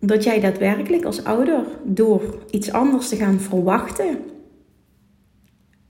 dat 0.00 0.24
jij 0.24 0.40
daadwerkelijk 0.40 1.04
als 1.04 1.24
ouder 1.24 1.64
door 1.84 2.22
iets 2.50 2.72
anders 2.72 3.08
te 3.08 3.16
gaan 3.16 3.40
verwachten 3.40 4.18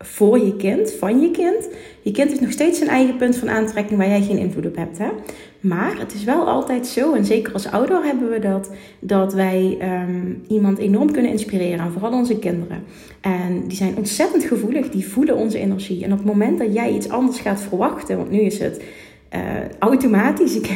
voor 0.06 0.38
je 0.38 0.56
kind, 0.56 0.92
van 0.92 1.20
je 1.20 1.30
kind. 1.30 1.68
Je 2.02 2.10
kind 2.10 2.28
heeft 2.28 2.40
nog 2.40 2.52
steeds 2.52 2.78
zijn 2.78 2.90
eigen 2.90 3.16
punt 3.16 3.36
van 3.36 3.50
aantrekking 3.50 3.98
waar 3.98 4.08
jij 4.08 4.22
geen 4.22 4.38
invloed 4.38 4.66
op 4.66 4.76
hebt. 4.76 4.98
Hè? 4.98 5.08
Maar 5.60 5.98
het 5.98 6.14
is 6.14 6.24
wel 6.24 6.48
altijd 6.48 6.86
zo, 6.86 7.14
en 7.14 7.24
zeker 7.24 7.52
als 7.52 7.70
ouder 7.70 8.04
hebben 8.04 8.30
we 8.30 8.38
dat, 8.38 8.70
dat 9.00 9.34
wij 9.34 9.78
um, 9.82 10.42
iemand 10.48 10.78
enorm 10.78 11.12
kunnen 11.12 11.30
inspireren, 11.30 11.92
vooral 11.92 12.12
onze 12.12 12.38
kinderen. 12.38 12.82
En 13.20 13.62
die 13.66 13.76
zijn 13.76 13.96
ontzettend 13.96 14.44
gevoelig, 14.44 14.90
die 14.90 15.08
voelen 15.08 15.36
onze 15.36 15.58
energie. 15.58 16.04
En 16.04 16.12
op 16.12 16.18
het 16.18 16.26
moment 16.26 16.58
dat 16.58 16.74
jij 16.74 16.92
iets 16.92 17.08
anders 17.08 17.40
gaat 17.40 17.60
verwachten, 17.60 18.16
want 18.16 18.30
nu 18.30 18.40
is 18.40 18.58
het 18.58 18.82
uh, 19.34 19.40
automatisch, 19.78 20.56
ik, 20.56 20.70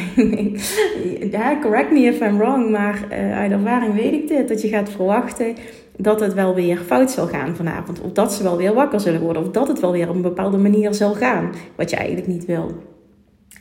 ja, 1.31 1.59
correct 1.61 1.91
me 1.91 1.99
if 1.99 2.21
I'm 2.21 2.37
wrong, 2.37 2.69
maar 2.69 3.07
uh, 3.11 3.37
uit 3.37 3.51
ervaring 3.51 3.93
weet 3.93 4.13
ik 4.13 4.27
dit, 4.27 4.47
dat 4.47 4.61
je 4.61 4.67
gaat 4.67 4.89
verwachten 4.89 5.55
dat 6.01 6.19
het 6.19 6.33
wel 6.33 6.55
weer 6.55 6.77
fout 6.77 7.11
zal 7.11 7.27
gaan 7.27 7.55
vanavond. 7.55 8.01
Of 8.01 8.11
dat 8.11 8.33
ze 8.33 8.43
wel 8.43 8.57
weer 8.57 8.73
wakker 8.73 8.99
zullen 8.99 9.21
worden. 9.21 9.41
Of 9.41 9.51
dat 9.51 9.67
het 9.67 9.79
wel 9.79 9.91
weer 9.91 10.09
op 10.09 10.15
een 10.15 10.21
bepaalde 10.21 10.57
manier 10.57 10.93
zal 10.93 11.13
gaan. 11.13 11.51
Wat 11.75 11.89
je 11.89 11.95
eigenlijk 11.95 12.27
niet 12.27 12.45
wil. 12.45 12.83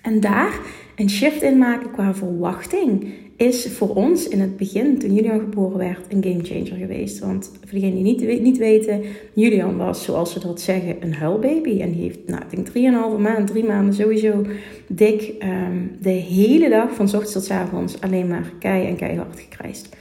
En 0.02 0.20
daar 0.20 0.60
een 0.96 1.10
shift 1.10 1.42
in 1.42 1.58
maken 1.58 1.90
qua 1.90 2.14
verwachting 2.14 3.12
is 3.36 3.66
voor 3.66 3.94
ons 3.94 4.28
in 4.28 4.40
het 4.40 4.56
begin, 4.56 4.98
toen 4.98 5.14
Julian 5.14 5.38
geboren 5.38 5.78
werd, 5.78 6.00
een 6.08 6.22
gamechanger 6.22 6.76
geweest. 6.76 7.18
Want 7.18 7.50
voor 7.60 7.78
degenen 7.78 8.02
die 8.02 8.02
niet, 8.02 8.40
niet 8.40 8.58
weten, 8.58 9.02
Julian 9.34 9.76
was, 9.76 10.04
zoals 10.04 10.32
ze 10.32 10.40
dat 10.40 10.60
zeggen, 10.60 10.96
een 11.00 11.14
huilbaby. 11.14 11.80
En 11.80 11.92
die 11.92 12.02
heeft, 12.02 12.18
nou, 12.26 12.42
ik 12.50 12.74
denk 12.74 12.94
3,5 13.16 13.20
maand, 13.20 13.46
drie 13.46 13.64
maanden 13.64 13.94
sowieso 13.94 14.44
dik 14.86 15.32
ehm, 15.38 15.76
de 16.00 16.10
hele 16.10 16.68
dag, 16.68 16.94
van 16.94 17.04
ochtends 17.04 17.32
tot 17.32 17.50
avonds, 17.50 18.00
alleen 18.00 18.28
maar 18.28 18.52
kei 18.58 18.86
en 18.86 18.96
keihard 18.96 19.40
gekrijsd. 19.40 19.96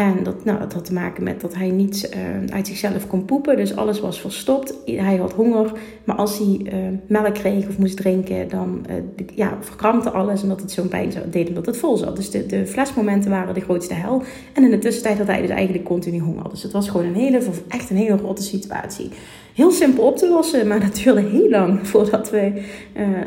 En 0.00 0.22
dat, 0.22 0.44
nou, 0.44 0.58
dat 0.58 0.72
had 0.72 0.84
te 0.84 0.92
maken 0.92 1.22
met 1.22 1.40
dat 1.40 1.54
hij 1.54 1.70
niet 1.70 2.10
uh, 2.14 2.54
uit 2.54 2.66
zichzelf 2.66 3.06
kon 3.06 3.24
poepen. 3.24 3.56
Dus 3.56 3.76
alles 3.76 4.00
was 4.00 4.20
verstopt. 4.20 4.74
Hij 4.86 5.16
had 5.16 5.32
honger. 5.32 5.72
Maar 6.04 6.16
als 6.16 6.38
hij 6.38 6.60
uh, 6.64 6.72
melk 7.06 7.34
kreeg 7.34 7.68
of 7.68 7.78
moest 7.78 7.96
drinken, 7.96 8.48
dan 8.48 8.86
uh, 8.90 8.94
ja, 9.34 9.58
verkrampte 9.60 10.10
alles. 10.10 10.42
En 10.42 10.48
dat 10.48 10.60
het 10.60 10.70
zo'n 10.70 10.88
pijn 10.88 11.12
deed 11.30 11.48
omdat 11.48 11.66
het 11.66 11.76
vol 11.76 11.96
zat. 11.96 12.16
Dus 12.16 12.30
de, 12.30 12.46
de 12.46 12.66
flesmomenten 12.66 13.30
waren 13.30 13.54
de 13.54 13.60
grootste 13.60 13.94
hel. 13.94 14.22
En 14.52 14.64
in 14.64 14.70
de 14.70 14.78
tussentijd 14.78 15.18
had 15.18 15.26
hij 15.26 15.40
dus 15.40 15.50
eigenlijk 15.50 15.84
continu 15.84 16.18
honger. 16.18 16.50
Dus 16.50 16.62
het 16.62 16.72
was 16.72 16.88
gewoon 16.88 17.06
een 17.06 17.14
hele, 17.14 17.40
echt 17.68 17.90
een 17.90 17.96
hele 17.96 18.16
rotte 18.16 18.42
situatie. 18.42 19.08
Heel 19.54 19.70
simpel 19.70 20.04
op 20.04 20.16
te 20.16 20.28
lossen, 20.28 20.66
maar 20.66 20.90
duurde 21.02 21.20
heel 21.20 21.48
lang 21.48 21.78
voordat 21.88 22.30
we 22.30 22.62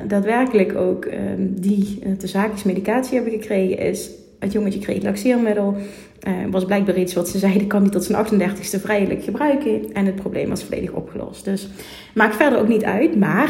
daadwerkelijk 0.08 0.76
ook 0.76 1.06
ehm, 1.06 1.48
die 1.50 2.00
de 2.18 2.28
zaakjes 2.28 2.64
medicatie 2.64 3.16
hebben 3.16 3.34
gekregen. 3.34 3.78
Is 3.78 4.10
het 4.44 4.52
jongetje 4.52 4.80
kreeg 4.80 5.04
laxeermiddel. 5.04 5.76
Uh, 6.28 6.34
was 6.52 6.66
blijkbaar 6.66 6.98
iets 6.98 7.14
wat 7.14 7.30
ze 7.30 7.38
zeiden, 7.38 7.68
kan 7.68 7.84
niet 7.84 7.92
tot 7.92 8.04
zijn 8.04 8.26
38ste 8.26 8.82
vrijelijk 8.82 9.24
gebruiken. 9.24 9.94
En 9.94 10.06
het 10.06 10.16
probleem 10.16 10.50
was 10.50 10.64
volledig 10.64 10.92
opgelost. 10.92 11.46
Dus 11.46 11.70
maakt 12.14 12.36
verder 12.36 12.60
ook 12.60 12.68
niet 12.68 12.84
uit. 12.84 13.16
Maar 13.16 13.50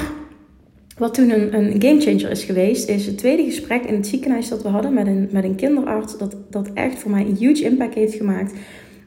wat 0.98 1.14
toen 1.14 1.30
een, 1.30 1.56
een 1.56 1.82
gamechanger 1.82 2.30
is 2.30 2.44
geweest, 2.44 2.90
is 2.90 3.06
het 3.06 3.18
tweede 3.18 3.44
gesprek 3.44 3.84
in 3.84 3.94
het 3.94 4.08
ziekenhuis 4.08 4.50
dat 4.50 4.62
we 4.62 4.68
hadden 4.68 4.94
met 4.94 5.08
een, 5.08 5.30
met 5.32 5.44
een 5.44 5.56
kinderarts. 5.56 6.18
Dat, 6.18 6.36
dat 6.50 6.70
echt 6.74 7.00
voor 7.00 7.12
mij 7.12 7.26
een 7.26 7.36
huge 7.36 7.64
impact 7.64 7.94
heeft 7.94 8.16
gemaakt. 8.16 8.54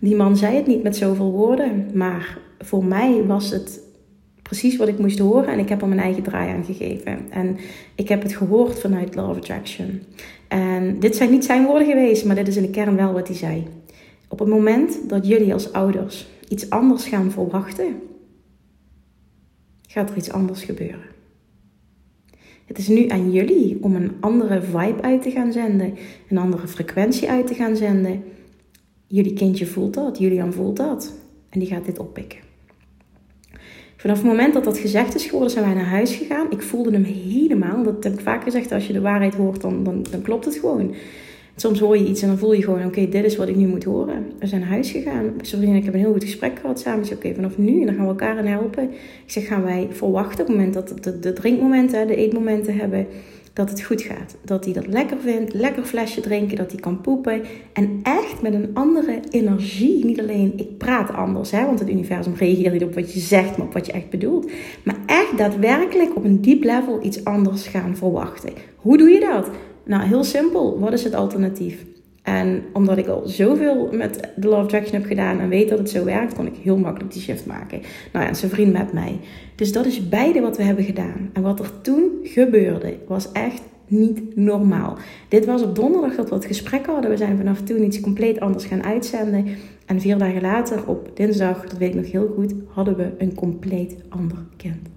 Die 0.01 0.17
man 0.17 0.37
zei 0.37 0.57
het 0.57 0.67
niet 0.67 0.83
met 0.83 0.97
zoveel 0.97 1.31
woorden, 1.31 1.87
maar 1.95 2.39
voor 2.59 2.85
mij 2.85 3.25
was 3.27 3.51
het 3.51 3.81
precies 4.47 4.77
wat 4.77 4.89
ik 4.89 4.99
moest 4.99 5.19
horen 5.19 5.49
en 5.49 5.59
ik 5.59 5.69
heb 5.69 5.83
er 5.83 5.89
mijn 5.89 6.01
eigen 6.01 6.23
draai 6.23 6.51
aan 6.51 6.65
gegeven. 6.65 7.31
En 7.31 7.57
ik 7.95 8.09
heb 8.09 8.23
het 8.23 8.37
gehoord 8.37 8.79
vanuit 8.79 9.15
Law 9.15 9.31
of 9.31 9.37
Attraction. 9.37 10.03
En 10.49 11.01
dit 11.01 11.17
zijn 11.17 11.31
niet 11.31 11.45
zijn 11.45 11.65
woorden 11.67 11.89
geweest, 11.89 12.25
maar 12.25 12.35
dit 12.35 12.49
is 12.49 12.57
in 12.57 12.63
de 12.63 12.71
kern 12.71 12.97
wel 12.97 13.13
wat 13.13 13.29
hij 13.29 13.37
zei. 13.37 13.67
Op 14.29 14.39
het 14.39 14.49
moment 14.49 15.09
dat 15.09 15.27
jullie 15.27 15.53
als 15.53 15.73
ouders 15.73 16.27
iets 16.49 16.71
anders 16.71 17.07
gaan 17.07 17.31
verwachten, 17.31 18.01
gaat 19.89 20.11
er 20.11 20.17
iets 20.17 20.33
anders 20.33 20.63
gebeuren. 20.63 21.15
Het 22.65 22.79
is 22.79 22.89
nu 22.89 23.09
aan 23.09 23.33
jullie 23.33 23.79
om 23.81 23.95
een 23.95 24.13
andere 24.21 24.63
vibe 24.63 25.03
uit 25.03 25.23
te 25.23 25.31
gaan 25.31 25.53
zenden, 25.53 25.95
een 26.29 26.39
andere 26.39 26.69
frequentie 26.69 27.31
uit 27.31 27.47
te 27.47 27.55
gaan 27.55 27.77
zenden. 27.77 28.23
Jullie 29.07 29.33
kindje 29.33 29.67
voelt 29.67 29.95
dat, 29.95 30.19
Julian 30.19 30.53
voelt 30.53 30.77
dat 30.77 31.13
en 31.49 31.59
die 31.59 31.69
gaat 31.69 31.85
dit 31.85 31.99
oppikken. 31.99 32.46
Vanaf 33.97 34.17
het 34.17 34.27
moment 34.27 34.55
dat 34.55 34.65
dat 34.65 34.79
gezegd 34.79 35.15
is 35.15 35.25
geworden, 35.25 35.51
zijn 35.51 35.65
wij 35.65 35.75
naar 35.75 35.85
huis 35.85 36.15
gegaan. 36.15 36.51
Ik 36.51 36.63
voelde 36.63 36.91
hem 36.91 37.05
helemaal. 37.05 37.83
Dat 37.83 38.05
heb 38.05 38.13
ik 38.13 38.21
vaak 38.21 38.43
gezegd. 38.43 38.73
Als 38.73 38.87
je 38.87 38.93
de 38.93 39.01
waarheid 39.01 39.35
hoort, 39.35 39.61
dan, 39.61 39.85
dan, 39.85 40.07
dan 40.11 40.23
klopt 40.23 40.45
het 40.45 40.57
gewoon. 40.57 40.95
Soms 41.57 41.81
hoor 41.81 41.99
je 41.99 42.07
iets 42.07 42.23
en 42.23 42.29
dan 42.29 42.39
voel 42.39 42.53
je 42.53 42.63
gewoon: 42.63 42.85
oké, 42.85 43.09
dit 43.09 43.25
is 43.25 43.37
wat 43.37 43.49
ik 43.49 43.57
nu 43.57 43.67
moet 43.67 43.85
horen. 43.85 44.33
We 44.39 44.47
zijn 44.47 44.61
naar 44.61 44.71
huis 44.71 44.91
gegaan. 44.91 45.35
Vriendin 45.43 45.71
en 45.71 45.77
ik 45.77 45.83
hebben 45.83 46.01
een 46.01 46.07
heel 46.07 46.15
goed 46.17 46.25
gesprek 46.25 46.59
gehad 46.59 46.81
samen. 46.81 47.01
Ik 47.01 47.07
zei: 47.07 47.19
oké, 47.19 47.35
vanaf 47.35 47.59
nu, 47.59 47.85
dan 47.85 47.95
gaan 47.95 48.05
we 48.05 48.11
elkaar 48.11 48.47
helpen. 48.49 48.83
Ik 49.25 49.31
zeg: 49.33 49.47
gaan 49.47 49.63
wij 49.63 49.89
verwachten 49.91 50.41
op 50.41 50.47
het 50.47 50.57
moment 50.57 50.75
dat 50.75 51.05
de, 51.05 51.19
de 51.19 51.33
drinkmomenten, 51.33 52.07
de 52.07 52.17
eetmomenten 52.17 52.77
hebben 52.77 53.07
dat 53.57 53.71
het 53.71 53.83
goed 53.83 54.03
gaat. 54.03 54.37
Dat 54.45 54.65
hij 54.65 54.73
dat 54.73 54.87
lekker 54.87 55.17
vindt, 55.21 55.55
lekker 55.55 55.85
flesje 55.85 56.21
drinken, 56.21 56.57
dat 56.57 56.71
hij 56.71 56.81
kan 56.81 57.01
poepen. 57.01 57.43
En 57.73 58.01
echt 58.03 58.43
met 58.43 58.55
een 58.55 58.71
andere 58.75 59.21
energie. 59.31 60.05
Niet 60.05 60.21
alleen 60.21 60.53
ik 60.57 60.79
praat 60.79 61.13
anders, 61.13 61.51
hè, 61.51 61.65
want 61.65 61.79
het 61.79 61.91
universum 61.91 62.35
reageert 62.35 62.73
niet 62.73 62.83
op 62.83 62.95
wat 62.95 63.13
je 63.13 63.21
zegt, 63.21 63.57
maar 63.57 63.67
op 63.67 63.73
wat 63.73 63.87
je 63.87 63.93
echt 63.93 64.11
bedoelt. 64.11 64.51
Maar 64.83 64.97
echt 65.07 65.39
daadwerkelijk 65.39 66.17
op 66.17 66.25
een 66.25 66.41
diep 66.41 66.65
level 66.65 67.05
iets 67.05 67.25
anders 67.25 67.67
gaan 67.67 67.97
verwachten. 67.97 68.53
Hoe 68.77 68.99
doe 68.99 69.11
je 69.11 69.21
dat? 69.21 69.51
Nou, 69.85 70.03
heel 70.03 70.25
simpel. 70.25 70.81
Wat 70.81 70.93
is 70.93 71.05
het 71.05 71.15
alternatief? 71.15 71.85
En 72.27 72.63
omdat 72.73 72.99
ik 72.99 73.07
al 73.07 73.23
zoveel 73.25 73.89
met 73.93 74.31
de 74.37 74.49
Love 74.49 74.63
Attraction 74.63 74.95
heb 74.95 75.07
gedaan 75.07 75.41
en 75.41 75.49
weet 75.49 75.69
dat 75.69 75.79
het 75.79 75.91
zo 75.91 76.05
werkt, 76.05 76.35
kon 76.35 76.47
ik 76.47 76.57
heel 76.63 76.77
makkelijk 76.77 77.13
die 77.13 77.23
shift 77.23 77.47
maken. 77.47 77.81
Nou 78.13 78.25
ja, 78.25 78.31
en 78.31 78.37
zijn 78.37 78.51
vriend 78.51 78.73
met 78.73 78.93
mij. 78.93 79.19
Dus 79.55 79.73
dat 79.73 79.87
is 79.87 80.09
beide 80.09 80.41
wat 80.41 80.57
we 80.57 80.63
hebben 80.63 80.85
gedaan. 80.85 81.31
En 81.33 81.43
wat 81.43 81.59
er 81.61 81.81
toen 81.81 82.11
gebeurde, 82.23 82.97
was 83.09 83.33
echt 83.33 83.63
niet 83.87 84.37
normaal. 84.37 84.97
Dit 85.29 85.45
was 85.45 85.63
op 85.63 85.75
donderdag 85.75 86.15
dat 86.15 86.29
we 86.29 86.35
het 86.35 86.45
gesprek 86.45 86.87
hadden. 86.87 87.11
We 87.11 87.17
zijn 87.17 87.37
vanaf 87.37 87.61
toen 87.61 87.85
iets 87.85 88.01
compleet 88.01 88.41
anders 88.41 88.65
gaan 88.65 88.85
uitzenden. 88.85 89.47
En 89.87 90.01
vier 90.01 90.19
dagen 90.19 90.43
later, 90.43 90.89
op 90.89 91.11
dinsdag, 91.15 91.63
dat 91.63 91.79
weet 91.79 91.95
ik 91.95 92.01
nog 92.01 92.11
heel 92.11 92.33
goed, 92.35 92.55
hadden 92.69 92.97
we 92.97 93.11
een 93.19 93.35
compleet 93.35 93.97
ander 94.09 94.39
kind. 94.57 94.89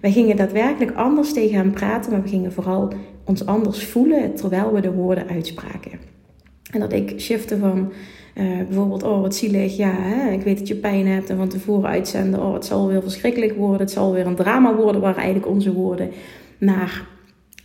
Wij 0.00 0.12
gingen 0.12 0.36
daadwerkelijk 0.36 0.96
anders 0.96 1.32
tegen 1.32 1.56
hem 1.56 1.72
praten, 1.72 2.12
maar 2.12 2.22
we 2.22 2.28
gingen 2.28 2.52
vooral 2.52 2.92
ons 3.24 3.46
anders 3.46 3.84
voelen 3.84 4.34
terwijl 4.34 4.72
we 4.72 4.80
de 4.80 4.92
woorden 4.92 5.28
uitspraken. 5.28 6.11
En 6.72 6.80
dat 6.80 6.92
ik 6.92 7.20
shifte 7.20 7.58
van 7.58 7.92
uh, 8.38 8.56
bijvoorbeeld, 8.68 9.02
oh 9.02 9.20
wat 9.20 9.34
zielig, 9.34 9.76
ja, 9.76 9.94
hè, 9.96 10.30
ik 10.32 10.42
weet 10.42 10.58
dat 10.58 10.68
je 10.68 10.74
pijn 10.74 11.06
hebt. 11.06 11.30
En 11.30 11.36
van 11.36 11.48
tevoren 11.48 11.90
uitzenden, 11.90 12.42
oh 12.42 12.54
het 12.54 12.64
zal 12.64 12.88
weer 12.88 13.02
verschrikkelijk 13.02 13.56
worden. 13.56 13.80
Het 13.80 13.90
zal 13.90 14.12
weer 14.12 14.26
een 14.26 14.34
drama 14.34 14.74
worden, 14.74 15.00
waren 15.00 15.22
eigenlijk 15.22 15.48
onze 15.48 15.72
woorden. 15.72 16.10
Naar, 16.58 17.06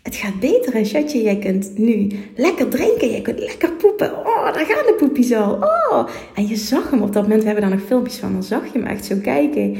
het 0.04 0.16
gaat 0.16 0.40
beter 0.40 0.74
hè, 0.74 0.84
chatje. 0.84 1.22
Jij 1.22 1.38
kunt 1.38 1.78
nu 1.78 2.08
lekker 2.36 2.68
drinken, 2.68 3.12
je 3.12 3.22
kunt 3.22 3.40
lekker 3.40 3.72
poepen. 3.72 4.18
Oh, 4.18 4.54
daar 4.54 4.66
gaan 4.66 4.86
de 4.86 4.96
poepjes 4.98 5.34
al. 5.34 5.54
Oh. 5.54 6.08
En 6.36 6.48
je 6.48 6.56
zag 6.56 6.90
hem 6.90 7.02
op 7.02 7.14
dat 7.14 7.24
moment, 7.24 7.42
we 7.42 7.50
hebben 7.50 7.70
daar 7.70 7.78
nog 7.78 7.88
filmpjes 7.88 8.18
van. 8.18 8.34
Dan 8.34 8.44
zag 8.44 8.66
je 8.66 8.80
hem 8.80 8.88
echt 8.88 9.06
zo 9.06 9.16
kijken. 9.22 9.78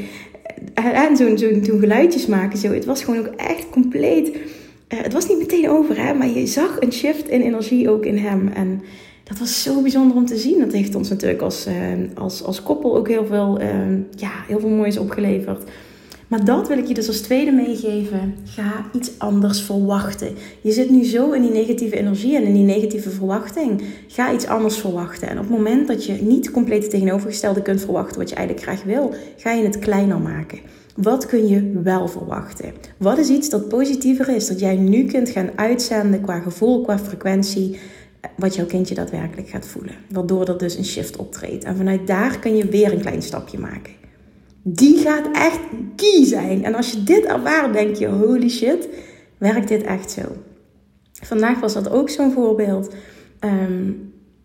En 0.74 1.16
zo'n 1.16 1.38
zo, 1.38 1.48
zo 1.64 1.78
geluidjes 1.78 2.26
maken. 2.26 2.58
Zo. 2.58 2.72
Het 2.72 2.84
was 2.84 3.04
gewoon 3.04 3.20
ook 3.26 3.34
echt 3.36 3.70
compleet... 3.70 4.36
Uh, 4.94 5.00
het 5.02 5.12
was 5.12 5.28
niet 5.28 5.38
meteen 5.38 5.70
over, 5.70 6.06
hè, 6.06 6.14
maar 6.14 6.28
je 6.28 6.46
zag 6.46 6.80
een 6.80 6.92
shift 6.92 7.28
in 7.28 7.40
energie 7.40 7.90
ook 7.90 8.04
in 8.04 8.16
hem. 8.16 8.48
En 8.48 8.82
dat 9.28 9.38
was 9.38 9.62
zo 9.62 9.82
bijzonder 9.82 10.16
om 10.16 10.26
te 10.26 10.36
zien. 10.36 10.58
Dat 10.58 10.72
heeft 10.72 10.94
ons 10.94 11.08
natuurlijk 11.08 11.42
als, 11.42 11.66
uh, 11.66 11.74
als, 12.14 12.44
als 12.44 12.62
koppel 12.62 12.96
ook 12.96 13.08
heel 13.08 13.26
veel, 13.26 13.60
uh, 13.60 13.68
ja, 14.16 14.30
heel 14.46 14.60
veel 14.60 14.68
moois 14.68 14.98
opgeleverd. 14.98 15.62
Maar 16.28 16.44
dat 16.44 16.68
wil 16.68 16.78
ik 16.78 16.86
je 16.86 16.94
dus 16.94 17.08
als 17.08 17.20
tweede 17.20 17.50
meegeven. 17.50 18.34
Ga 18.44 18.84
iets 18.92 19.10
anders 19.18 19.62
verwachten. 19.62 20.34
Je 20.60 20.72
zit 20.72 20.90
nu 20.90 21.04
zo 21.04 21.30
in 21.30 21.42
die 21.42 21.50
negatieve 21.50 21.96
energie 21.96 22.36
en 22.36 22.42
in 22.42 22.52
die 22.52 22.64
negatieve 22.64 23.10
verwachting. 23.10 23.82
Ga 24.06 24.32
iets 24.32 24.46
anders 24.46 24.76
verwachten. 24.76 25.28
En 25.28 25.38
op 25.38 25.48
het 25.48 25.56
moment 25.56 25.88
dat 25.88 26.04
je 26.04 26.12
niet 26.12 26.50
compleet 26.50 26.90
tegenovergestelde 26.90 27.62
kunt 27.62 27.80
verwachten 27.80 28.18
wat 28.18 28.28
je 28.28 28.34
eigenlijk 28.34 28.66
graag 28.66 28.82
wil, 28.82 29.14
ga 29.36 29.52
je 29.52 29.64
het 29.64 29.78
kleiner 29.78 30.20
maken. 30.20 30.58
Wat 30.96 31.26
kun 31.26 31.48
je 31.48 31.80
wel 31.82 32.08
verwachten? 32.08 32.72
Wat 32.96 33.18
is 33.18 33.28
iets 33.28 33.50
dat 33.50 33.68
positiever 33.68 34.28
is, 34.28 34.46
dat 34.48 34.60
jij 34.60 34.76
nu 34.76 35.04
kunt 35.04 35.28
gaan 35.28 35.50
uitzenden 35.56 36.20
qua 36.20 36.40
gevoel, 36.40 36.82
qua 36.82 36.98
frequentie? 36.98 37.78
Wat 38.36 38.54
jouw 38.54 38.66
kindje 38.66 38.94
daadwerkelijk 38.94 39.48
gaat 39.48 39.66
voelen. 39.66 39.94
Waardoor 40.10 40.48
er 40.48 40.58
dus 40.58 40.76
een 40.76 40.84
shift 40.84 41.16
optreedt. 41.16 41.64
En 41.64 41.76
vanuit 41.76 42.06
daar 42.06 42.38
kun 42.38 42.56
je 42.56 42.66
weer 42.66 42.92
een 42.92 43.00
klein 43.00 43.22
stapje 43.22 43.58
maken. 43.58 43.92
Die 44.62 44.98
gaat 44.98 45.28
echt 45.32 45.60
key 45.96 46.24
zijn. 46.24 46.64
En 46.64 46.74
als 46.74 46.92
je 46.92 47.02
dit 47.04 47.24
ervaart, 47.24 47.72
denk 47.72 47.96
je: 47.96 48.06
holy 48.06 48.48
shit, 48.48 48.88
werkt 49.38 49.68
dit 49.68 49.82
echt 49.82 50.10
zo? 50.10 50.22
Vandaag 51.12 51.60
was 51.60 51.74
dat 51.74 51.90
ook 51.90 52.10
zo'n 52.10 52.32
voorbeeld. 52.32 52.94
Ehm, 53.38 53.92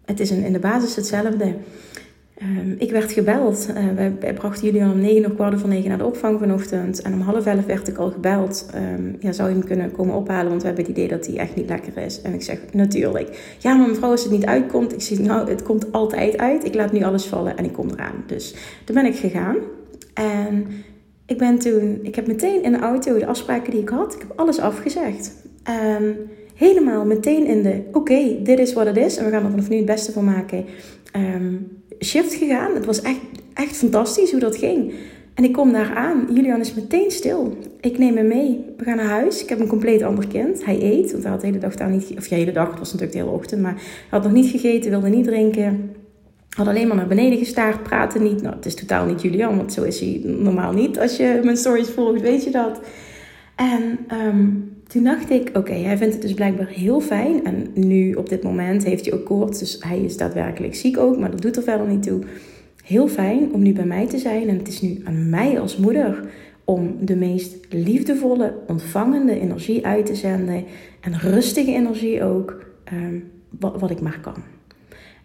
het 0.06 0.20
is 0.20 0.32
in 0.32 0.53
de 0.53 0.60
basis 0.60 0.96
hetzelfde. 0.96 1.56
Ehm, 2.38 2.72
ik 2.78 2.92
werd 2.92 3.12
gebeld. 3.12 3.70
Uh, 3.70 4.10
wij, 4.20 4.34
brachten 4.34 4.66
jullie 4.66 4.82
om 4.82 5.00
negen 5.00 5.25
of 5.25 5.36
kwart 5.36 5.60
voor 5.60 5.70
negen 5.70 5.90
naar 5.90 5.98
de 5.98 6.06
opvang 6.06 6.40
vanochtend. 6.40 7.02
En 7.02 7.13
om 7.13 7.22
half 7.22 7.46
elf 7.46 7.66
werd 7.66 7.88
ik 7.88 7.98
al 7.98 8.12
gebeld. 8.12 8.70
Um, 8.75 9.16
ja, 9.20 9.32
zou 9.32 9.50
je 9.50 9.56
hem 9.56 9.66
kunnen 9.66 9.92
komen 9.92 10.16
ophalen? 10.16 10.50
Want 10.50 10.62
we 10.62 10.68
hebben 10.68 10.86
het 10.86 10.98
idee 10.98 11.08
dat 11.08 11.25
hij 11.25 11.38
echt 11.38 11.56
niet 11.56 11.70
lekker 11.70 11.98
is. 11.98 12.22
En 12.22 12.34
ik 12.34 12.42
zeg, 12.42 12.60
natuurlijk. 12.72 13.56
Ja, 13.60 13.74
maar 13.74 13.88
mevrouw, 13.88 14.10
als 14.10 14.24
het 14.24 14.32
niet 14.32 14.46
uitkomt. 14.46 14.94
Ik 14.94 15.02
zeg, 15.02 15.20
nou, 15.20 15.50
het 15.50 15.63
komt 15.63 15.92
altijd 15.92 16.38
uit. 16.38 16.66
Ik 16.66 16.75
laat 16.75 16.92
nu 16.92 17.04
alles 17.04 17.25
vallen 17.25 17.58
en 17.58 17.66
ik 17.66 17.74
kom 17.74 17.90
eraan. 17.90 18.24
Dus 18.28 18.56
toen 18.84 18.96
ben 18.96 19.06
ik 19.06 19.16
gegaan. 19.16 19.56
En 20.13 20.68
ik 21.25 21.38
ben 21.38 21.60
toen... 21.60 22.00
Ik 22.02 22.16
heb 22.16 22.28
meteen 22.28 22.63
in 22.63 22.72
de 22.72 22.80
auto 22.80 23.18
de 23.18 23.25
afspraken 23.25 23.72
die 23.72 23.82
ik 23.82 23.90
had. 23.90 24.13
Ik 24.13 24.20
heb 24.20 24.32
alles 24.36 24.60
afgezegd. 24.60 25.36
En 25.63 26.16
helemaal 26.56 27.06
meteen 27.06 27.46
in 27.46 27.63
de... 27.63 27.84
Oké, 27.92 28.42
dit 28.44 28.60
is 28.60 28.74
wat 28.74 28.86
het 28.86 28.98
is. 28.98 29.18
En 29.18 29.25
we 29.25 29.32
gaan 29.32 29.44
er 29.44 29.50
vanaf 29.50 29.70
nu 29.70 29.75
het 29.75 29.86
beste 29.86 30.12
van 30.12 30.24
maken. 30.24 30.66
Shift 32.00 32.34
gegaan. 32.34 32.76
Het 32.76 32.86
was 32.86 33.02
echt, 33.02 33.20
echt 33.54 33.76
fantastisch 33.76 34.32
hoe 34.32 34.40
dat 34.40 34.56
ging. 34.56 34.94
En 35.34 35.44
ik 35.44 35.54
kom 35.54 35.72
daar 35.72 35.96
aan. 35.96 36.28
Julian 36.34 36.60
is 36.60 36.74
meteen 36.74 37.12
stil. 37.12 37.58
Ik 37.82 37.98
neem 37.98 38.16
hem 38.16 38.28
mee. 38.28 38.66
We 38.78 38.84
gaan 38.84 38.96
naar 38.96 39.06
huis. 39.06 39.44
Ik 39.44 39.50
heb 39.50 39.60
een 39.60 39.68
compleet 39.68 40.02
ander 40.02 40.28
kind. 40.28 40.66
Hij 40.66 40.82
eet, 40.82 41.12
want 41.12 41.24
hij 41.24 41.32
had 41.32 41.42
de 41.42 41.48
hele 41.48 41.60
dag 41.60 41.76
daar 41.76 41.90
niet... 41.90 42.14
Of 42.18 42.28
de 42.28 42.36
hele 42.36 42.52
dag, 42.52 42.70
het 42.70 42.80
was 42.80 42.94
natuurlijk 42.94 43.12
de 43.12 43.24
hele 43.24 43.38
ochtend. 43.38 43.62
Maar 43.62 43.74
hij 43.74 43.84
had 44.10 44.24
nog 44.24 44.32
niet 44.32 44.50
gegeten, 44.50 44.90
wilde 44.90 45.10
niet 45.10 45.26
drinken. 45.26 45.96
Had 46.50 46.68
alleen 46.68 46.88
maar 46.88 46.98
naar 46.98 47.08
beneden 47.08 47.38
gestaard, 47.38 47.84
praatte 47.84 48.20
niet. 48.20 48.42
Nou, 48.42 48.56
het 48.56 48.66
is 48.66 48.76
totaal 48.76 49.06
niet 49.06 49.22
Julian, 49.22 49.58
want 49.58 49.74
zo 49.74 49.84
is 49.84 50.00
hij 50.00 50.22
normaal 50.24 50.74
niet. 50.74 51.00
Als 51.00 51.18
je 51.18 51.40
mijn 51.44 51.58
stories 51.58 51.90
volgt, 51.90 52.22
weet 52.22 52.44
je 52.44 52.52
dat. 52.52 52.80
En 53.56 54.00
ehm, 54.08 54.48
toen 54.88 55.04
dacht 55.04 55.30
ik, 55.30 55.50
oké, 55.54 55.74
hij 55.74 55.98
vindt 55.98 56.13
het 56.13 56.22
dus 56.22 56.34
blijkbaar 56.34 56.68
heel 56.68 57.02
fijn. 57.02 57.44
En 57.46 57.68
nu 57.74 58.13
op 58.13 58.30
dit 58.30 58.44
moment 58.44 58.84
heeft 58.84 59.06
hij 59.06 59.13
ook 59.13 59.25
koorts, 59.25 59.60
dus 59.60 59.78
hij 59.80 60.00
is 60.00 60.18
daadwerkelijk 60.18 60.75
ziek 60.75 60.98
ook, 60.98 61.20
maar 61.20 61.32
dat 61.32 61.42
doet 61.42 61.56
er 61.58 61.63
verder 61.63 61.88
niet 61.88 62.04
toe. 62.04 62.22
Heel 62.84 63.08
fijn 63.08 63.54
om 63.54 63.62
nu 63.62 63.74
bij 63.74 63.86
mij 63.86 64.08
te 64.08 64.18
zijn. 64.18 64.50
En 64.50 64.58
het 64.58 64.68
is 64.68 64.82
nu 64.82 65.02
aan 65.04 65.30
mij 65.30 65.60
als 65.60 65.78
moeder 65.78 66.24
om 66.63 66.96
de 67.00 67.16
meest 67.16 67.58
liefdevolle, 67.70 68.56
ontvangende 68.68 69.40
energie 69.40 69.86
uit 69.86 70.06
te 70.06 70.16
zenden. 70.16 70.63
En 71.02 71.20
rustige 71.20 71.74
energie 71.74 72.24
ook, 72.24 72.66
ehm, 72.84 73.20
wat, 73.60 73.80
wat 73.80 73.92
ik 73.92 74.02
maar 74.02 74.20
kan. 74.22 74.36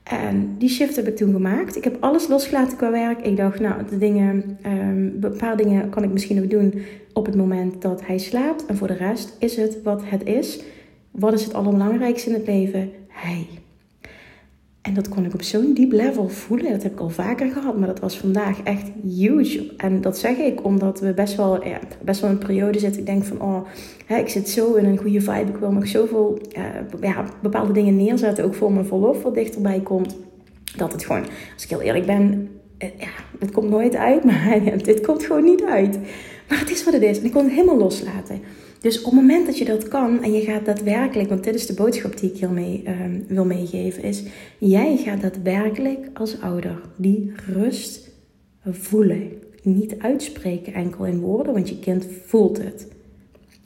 En 0.09 0.55
die 0.59 0.69
shift 0.69 0.97
heb 0.97 1.07
ik 1.07 1.17
toen 1.17 1.33
gemaakt. 1.33 1.77
Ik 1.77 1.85
heb 1.85 1.97
alles 2.01 2.29
losgelaten 2.29 2.77
qua 2.77 2.91
werk. 2.91 3.21
Ik 3.21 3.37
dacht, 3.37 3.61
nou, 3.61 3.85
de 3.89 3.99
dingen, 3.99 4.59
um, 4.67 5.17
een 5.21 5.37
paar 5.37 5.57
dingen 5.57 5.89
kan 5.91 6.03
ik 6.03 6.13
misschien 6.13 6.43
ook 6.43 6.51
doen 6.51 6.83
op 7.13 7.27
het 7.27 7.37
moment 7.37 7.83
dat 7.83 8.07
hij 8.07 8.19
slaapt. 8.19 8.67
En 8.67 8.77
voor 8.77 8.87
de 8.87 8.95
rest 8.95 9.37
is 9.39 9.57
het 9.57 9.83
wat 9.83 10.03
het 10.05 10.25
is. 10.25 10.61
Wat 11.11 11.33
is 11.33 11.45
het 11.45 11.55
allerbelangrijkste 11.55 12.29
in 12.29 12.35
het 12.35 12.47
leven? 12.47 12.91
Hij. 13.09 13.47
En 14.83 14.95
dat 14.95 15.09
kon 15.09 15.25
ik 15.25 15.35
op 15.35 15.43
zo'n 15.43 15.75
diep 15.75 15.93
level 15.93 16.29
voelen. 16.29 16.73
Dat 16.73 16.83
heb 16.83 16.93
ik 16.93 17.01
al 17.01 17.11
vaker 17.11 17.51
gehad, 17.51 17.79
maar 17.79 17.87
dat 17.87 18.01
was 18.01 18.19
vandaag 18.19 18.63
echt 18.63 18.91
huge. 19.17 19.73
En 19.77 20.01
dat 20.01 20.19
zeg 20.19 20.37
ik 20.37 20.65
omdat 20.65 21.01
we 21.01 21.15
best 21.15 21.37
wel, 21.37 21.67
ja, 21.67 21.79
best 22.05 22.21
wel 22.21 22.31
een 22.31 22.39
periode 22.39 22.79
zitten. 22.79 23.01
Ik 23.01 23.07
denk 23.07 23.25
van, 23.25 23.41
oh, 23.41 23.67
hè, 24.07 24.17
ik 24.17 24.29
zit 24.29 24.49
zo 24.49 24.75
in 24.75 24.85
een 24.85 24.99
goede 24.99 25.21
vibe. 25.21 25.51
Ik 25.51 25.57
wil 25.57 25.73
nog 25.73 25.87
zoveel 25.87 26.39
uh, 26.57 26.65
ja, 27.01 27.25
bepaalde 27.43 27.73
dingen 27.73 27.97
neerzetten. 27.97 28.45
Ook 28.45 28.55
voor 28.55 28.73
mijn 28.73 28.87
verlof 28.87 29.23
wat 29.23 29.35
dichterbij 29.35 29.81
komt. 29.81 30.17
Dat 30.77 30.93
het 30.93 31.05
gewoon, 31.05 31.25
als 31.55 31.65
ik 31.65 31.71
heel 31.71 31.81
eerlijk 31.81 32.07
ben, 32.07 32.49
uh, 32.79 32.89
ja, 32.99 33.09
het 33.39 33.51
komt 33.51 33.71
nooit 33.71 33.97
uit. 33.97 34.25
Maar 34.31 34.83
dit 34.83 35.01
komt 35.01 35.25
gewoon 35.25 35.45
niet 35.45 35.65
uit. 35.65 35.99
Maar 36.49 36.59
het 36.59 36.71
is 36.71 36.85
wat 36.85 36.95
het 36.95 37.03
is. 37.03 37.19
En 37.19 37.25
ik 37.25 37.33
kon 37.33 37.45
het 37.45 37.53
helemaal 37.53 37.79
loslaten. 37.79 38.41
Dus 38.81 38.99
op 38.99 39.05
het 39.05 39.15
moment 39.15 39.47
dat 39.47 39.59
je 39.59 39.65
dat 39.65 39.89
kan 39.89 40.23
en 40.23 40.33
je 40.33 40.41
gaat 40.41 40.65
daadwerkelijk, 40.65 41.29
want 41.29 41.45
dit 41.45 41.55
is 41.55 41.67
de 41.67 41.75
boodschap 41.75 42.19
die 42.19 42.31
ik 42.33 42.39
hiermee 42.39 42.83
uh, 42.87 42.95
wil 43.29 43.45
meegeven, 43.45 44.03
is 44.03 44.23
jij 44.59 44.97
gaat 44.97 45.21
daadwerkelijk 45.21 46.11
als 46.15 46.41
ouder 46.41 46.81
die 46.97 47.33
rust 47.47 48.11
voelen. 48.65 49.33
Niet 49.63 49.99
uitspreken 49.99 50.73
enkel 50.73 51.05
in 51.05 51.21
woorden, 51.21 51.53
want 51.53 51.69
je 51.69 51.79
kind 51.79 52.07
voelt 52.27 52.63
het. 52.63 52.89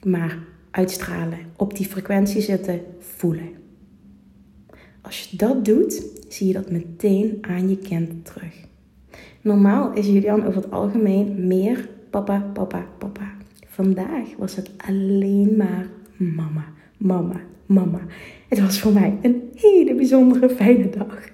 Maar 0.03 0.39
uitstralen, 0.71 1.39
op 1.57 1.77
die 1.77 1.87
frequentie 1.87 2.41
zitten, 2.41 2.81
voelen. 2.99 3.49
Als 5.01 5.21
je 5.21 5.37
dat 5.37 5.65
doet, 5.65 6.07
zie 6.29 6.47
je 6.47 6.53
dat 6.53 6.71
meteen 6.71 7.39
aan 7.41 7.69
je 7.69 7.79
kind 7.79 8.25
terug. 8.25 8.55
Normaal 9.41 9.93
is 9.93 10.07
Julian 10.07 10.47
over 10.47 10.63
het 10.63 10.71
algemeen 10.71 11.47
meer 11.47 11.89
papa, 12.11 12.51
papa, 12.53 12.87
papa. 12.99 13.32
Vandaag 13.73 14.37
was 14.39 14.57
het 14.57 14.71
alleen 14.77 15.57
maar 15.57 15.87
mama, 16.17 16.65
mama, 16.97 17.41
mama. 17.67 18.01
Het 18.49 18.61
was 18.61 18.81
voor 18.81 18.93
mij 18.93 19.19
een 19.23 19.51
hele 19.55 19.95
bijzondere 19.95 20.49
fijne 20.49 20.91
dag. 20.91 21.31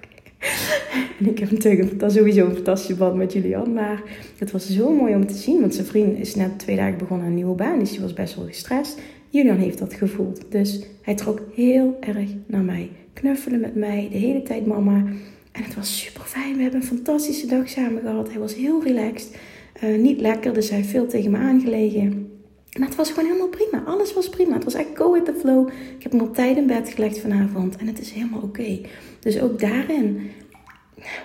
En 1.19 1.29
ik 1.29 1.39
heb 1.39 1.51
natuurlijk 1.51 1.99
dat 1.99 2.11
sowieso 2.11 2.45
een 2.45 2.55
fantastische 2.55 2.95
band 2.95 3.15
met 3.15 3.33
Julian. 3.33 3.73
Maar 3.73 4.01
het 4.37 4.51
was 4.51 4.69
zo 4.69 4.93
mooi 4.93 5.15
om 5.15 5.27
te 5.27 5.33
zien. 5.33 5.59
Want 5.59 5.73
zijn 5.73 5.87
vriend 5.87 6.17
is 6.17 6.35
net 6.35 6.59
twee 6.59 6.75
dagen 6.75 6.97
begonnen 6.97 7.25
aan 7.25 7.31
een 7.31 7.37
nieuwe 7.37 7.55
baan. 7.55 7.79
Dus 7.79 7.91
hij 7.91 8.01
was 8.01 8.13
best 8.13 8.35
wel 8.35 8.45
gestrest. 8.45 8.99
Julian 9.29 9.57
heeft 9.57 9.79
dat 9.79 9.93
gevoeld. 9.93 10.51
Dus 10.51 10.83
hij 11.01 11.15
trok 11.15 11.41
heel 11.55 11.97
erg 11.99 12.29
naar 12.45 12.63
mij. 12.63 12.89
Knuffelen 13.13 13.59
met 13.59 13.75
mij. 13.75 14.07
De 14.11 14.17
hele 14.17 14.43
tijd 14.43 14.65
mama. 14.65 15.03
En 15.51 15.63
het 15.63 15.75
was 15.75 16.01
super 16.01 16.23
fijn. 16.23 16.55
We 16.55 16.61
hebben 16.61 16.81
een 16.81 16.87
fantastische 16.87 17.47
dag 17.47 17.69
samen 17.69 18.01
gehad. 18.01 18.29
Hij 18.29 18.39
was 18.39 18.55
heel 18.55 18.83
relaxed. 18.83 19.37
Uh, 19.83 19.97
niet 20.01 20.19
lekker, 20.19 20.53
dus 20.53 20.69
hij 20.69 20.77
heeft 20.77 20.89
veel 20.89 21.07
tegen 21.07 21.31
me 21.31 21.37
aangelegen. 21.37 22.28
Maar 22.79 22.87
het 22.87 22.97
was 22.97 23.09
gewoon 23.09 23.25
helemaal 23.25 23.47
prima. 23.47 23.83
Alles 23.85 24.13
was 24.13 24.29
prima. 24.29 24.53
Het 24.53 24.63
was 24.63 24.73
echt 24.73 24.87
go 24.93 25.11
with 25.11 25.25
the 25.25 25.33
flow. 25.39 25.67
Ik 25.97 26.03
heb 26.03 26.11
hem 26.11 26.21
op 26.21 26.35
tijd 26.35 26.57
in 26.57 26.67
bed 26.67 26.89
gelegd 26.89 27.19
vanavond. 27.19 27.75
En 27.75 27.87
het 27.87 27.99
is 27.99 28.11
helemaal 28.11 28.41
oké. 28.41 28.79
Dus 29.19 29.41
ook 29.41 29.59
daarin 29.59 30.31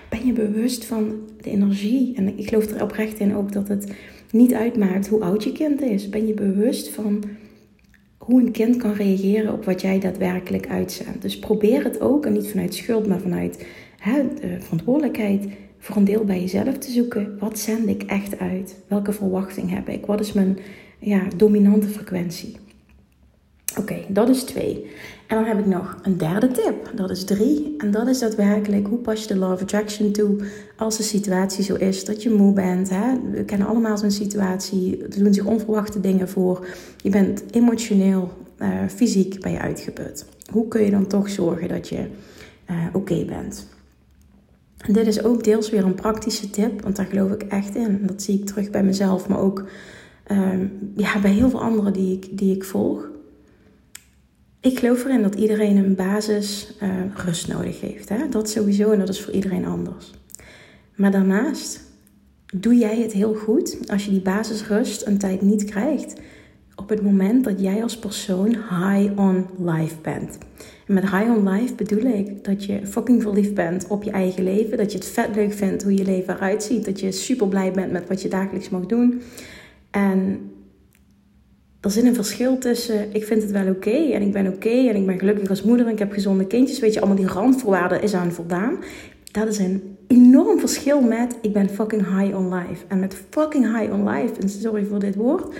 ben 0.09 0.25
je 0.25 0.33
bewust 0.33 0.85
van 0.85 1.13
de 1.41 1.49
energie. 1.49 2.15
En 2.15 2.37
ik 2.37 2.47
geloof 2.47 2.65
er 2.65 2.83
oprecht 2.83 3.19
in 3.19 3.35
ook 3.35 3.51
dat 3.51 3.67
het 3.67 3.93
niet 4.31 4.53
uitmaakt 4.53 5.07
hoe 5.07 5.21
oud 5.21 5.43
je 5.43 5.51
kind 5.51 5.81
is. 5.81 6.09
Ben 6.09 6.27
je 6.27 6.33
bewust 6.33 6.89
van 6.89 7.23
hoe 8.17 8.41
een 8.41 8.51
kind 8.51 8.77
kan 8.77 8.93
reageren 8.93 9.53
op 9.53 9.65
wat 9.65 9.81
jij 9.81 9.99
daadwerkelijk 9.99 10.67
uitzendt. 10.67 11.21
Dus 11.21 11.39
probeer 11.39 11.83
het 11.83 12.01
ook. 12.01 12.25
En 12.25 12.33
niet 12.33 12.47
vanuit 12.47 12.75
schuld, 12.75 13.07
maar 13.07 13.19
vanuit 13.19 13.65
hè, 13.97 14.23
de 14.41 14.57
verantwoordelijkheid 14.59 15.45
voor 15.77 15.95
een 15.95 16.05
deel 16.05 16.23
bij 16.23 16.39
jezelf 16.39 16.77
te 16.77 16.91
zoeken. 16.91 17.37
Wat 17.39 17.59
zend 17.59 17.87
ik 17.87 18.03
echt 18.03 18.39
uit? 18.39 18.75
Welke 18.87 19.11
verwachting 19.11 19.69
heb 19.69 19.89
ik? 19.89 20.05
Wat 20.05 20.19
is 20.19 20.33
mijn 20.33 20.57
ja, 21.05 21.27
dominante 21.35 21.87
frequentie? 21.87 22.55
Oké, 23.79 23.95
dat 24.07 24.29
is 24.29 24.43
twee. 24.43 24.91
En 25.27 25.35
dan 25.35 25.45
heb 25.45 25.59
ik 25.59 25.65
nog 25.65 25.99
een 26.03 26.17
derde 26.17 26.51
tip. 26.51 26.91
Dat 26.95 27.09
is 27.09 27.23
drie. 27.23 27.75
En 27.77 27.91
dat 27.91 28.07
is 28.07 28.19
daadwerkelijk 28.19 28.87
hoe 28.87 28.97
pas 28.97 29.21
je 29.21 29.27
de 29.27 29.35
Law 29.35 29.51
of 29.51 29.61
Attraction 29.61 30.11
toe 30.11 30.37
als 30.77 30.97
de 30.97 31.03
situatie 31.03 31.63
zo 31.63 31.75
is 31.75 32.05
dat 32.05 32.23
je 32.23 32.29
moe 32.29 32.53
bent. 32.53 32.89
Hè? 32.89 33.19
We 33.31 33.43
kennen 33.43 33.67
allemaal 33.67 33.97
zo'n 33.97 34.11
situatie. 34.11 35.03
Er 35.03 35.23
doen 35.23 35.33
zich 35.33 35.45
onverwachte 35.45 35.99
dingen 35.99 36.29
voor. 36.29 36.67
Je 36.97 37.09
bent 37.09 37.43
emotioneel, 37.51 38.31
uh, 38.59 38.69
fysiek 38.87 39.41
ben 39.41 39.51
je 39.51 39.59
uitgeput. 39.59 40.25
Hoe 40.51 40.67
kun 40.67 40.83
je 40.83 40.91
dan 40.91 41.07
toch 41.07 41.29
zorgen 41.29 41.67
dat 41.67 41.89
je 41.89 42.07
uh, 42.69 42.85
oké 42.93 43.25
bent? 43.25 43.67
En 44.77 44.93
dit 44.93 45.07
is 45.07 45.23
ook 45.23 45.43
deels 45.43 45.69
weer 45.69 45.83
een 45.83 45.95
praktische 45.95 46.49
tip, 46.49 46.81
want 46.81 46.95
daar 46.95 47.05
geloof 47.05 47.31
ik 47.31 47.41
echt 47.41 47.75
in. 47.75 47.99
Dat 48.01 48.21
zie 48.21 48.39
ik 48.39 48.45
terug 48.45 48.69
bij 48.69 48.83
mezelf, 48.83 49.27
maar 49.27 49.39
ook 49.39 49.65
um, 50.31 50.91
ja, 50.95 51.19
bij 51.19 51.31
heel 51.31 51.49
veel 51.49 51.61
anderen 51.61 51.93
die 51.93 52.17
ik, 52.17 52.37
die 52.37 52.55
ik 52.55 52.63
volg. 52.63 53.09
Ik 54.59 54.79
geloof 54.79 55.05
erin 55.05 55.21
dat 55.21 55.35
iedereen 55.35 55.77
een 55.77 55.95
basis 55.95 56.73
uh, 56.83 56.89
rust 57.15 57.47
nodig 57.47 57.81
heeft. 57.81 58.09
Hè? 58.09 58.29
Dat 58.29 58.49
sowieso 58.49 58.91
en 58.91 58.99
dat 58.99 59.09
is 59.09 59.21
voor 59.21 59.33
iedereen 59.33 59.65
anders. 59.65 60.13
Maar 60.95 61.11
daarnaast 61.11 61.81
doe 62.45 62.75
jij 62.75 63.01
het 63.01 63.11
heel 63.11 63.33
goed 63.33 63.77
als 63.87 64.05
je 64.05 64.11
die 64.11 64.21
basisrust 64.21 65.05
een 65.05 65.17
tijd 65.17 65.41
niet 65.41 65.63
krijgt 65.63 66.15
op 66.75 66.89
het 66.89 67.01
moment 67.01 67.43
dat 67.43 67.61
jij 67.61 67.83
als 67.83 67.97
persoon 67.97 68.49
high 68.49 69.19
on 69.19 69.45
life 69.57 69.95
bent. 70.01 70.37
En 70.87 70.93
met 70.93 71.03
high 71.03 71.29
on 71.29 71.49
life 71.49 71.73
bedoel 71.73 72.03
ik 72.03 72.43
dat 72.43 72.65
je 72.65 72.87
fucking 72.87 73.21
verliefd 73.21 73.53
bent 73.53 73.87
op 73.87 74.03
je 74.03 74.11
eigen 74.11 74.43
leven. 74.43 74.77
Dat 74.77 74.91
je 74.91 74.97
het 74.97 75.07
vet 75.07 75.35
leuk 75.35 75.53
vindt 75.53 75.83
hoe 75.83 75.93
je 75.93 76.03
leven 76.03 76.35
eruit 76.35 76.63
ziet. 76.63 76.85
Dat 76.85 76.99
je 76.99 77.11
super 77.11 77.47
blij 77.47 77.71
bent 77.71 77.91
met 77.91 78.07
wat 78.07 78.21
je 78.21 78.29
dagelijks 78.29 78.69
mag 78.69 78.85
doen. 78.85 79.21
En 79.95 80.51
er 81.81 81.91
zit 81.91 82.03
een 82.03 82.15
verschil 82.15 82.57
tussen 82.57 83.13
ik 83.13 83.25
vind 83.25 83.41
het 83.41 83.51
wel 83.51 83.67
oké 83.67 84.11
en 84.13 84.21
ik 84.21 84.31
ben 84.31 84.47
oké 84.47 84.69
en 84.69 84.95
ik 84.95 85.05
ben 85.05 85.19
gelukkig 85.19 85.49
als 85.49 85.63
moeder 85.63 85.85
en 85.85 85.91
ik 85.91 85.99
heb 85.99 86.11
gezonde 86.11 86.47
kindjes. 86.47 86.79
Weet 86.79 86.93
je, 86.93 86.99
allemaal 86.99 87.17
die 87.17 87.27
randvoorwaarden 87.27 88.01
is 88.01 88.13
aan 88.13 88.31
voldaan. 88.31 88.77
Dat 89.31 89.47
is 89.47 89.57
een 89.57 89.97
enorm 90.07 90.59
verschil 90.59 91.01
met 91.01 91.37
ik 91.41 91.53
ben 91.53 91.69
fucking 91.69 92.19
high 92.19 92.37
on 92.37 92.53
life. 92.53 92.85
En 92.87 92.99
met 92.99 93.17
fucking 93.29 93.79
high 93.79 93.93
on 93.93 94.09
life, 94.09 94.33
en 94.41 94.49
sorry 94.49 94.85
voor 94.85 94.99
dit 94.99 95.15
woord 95.15 95.55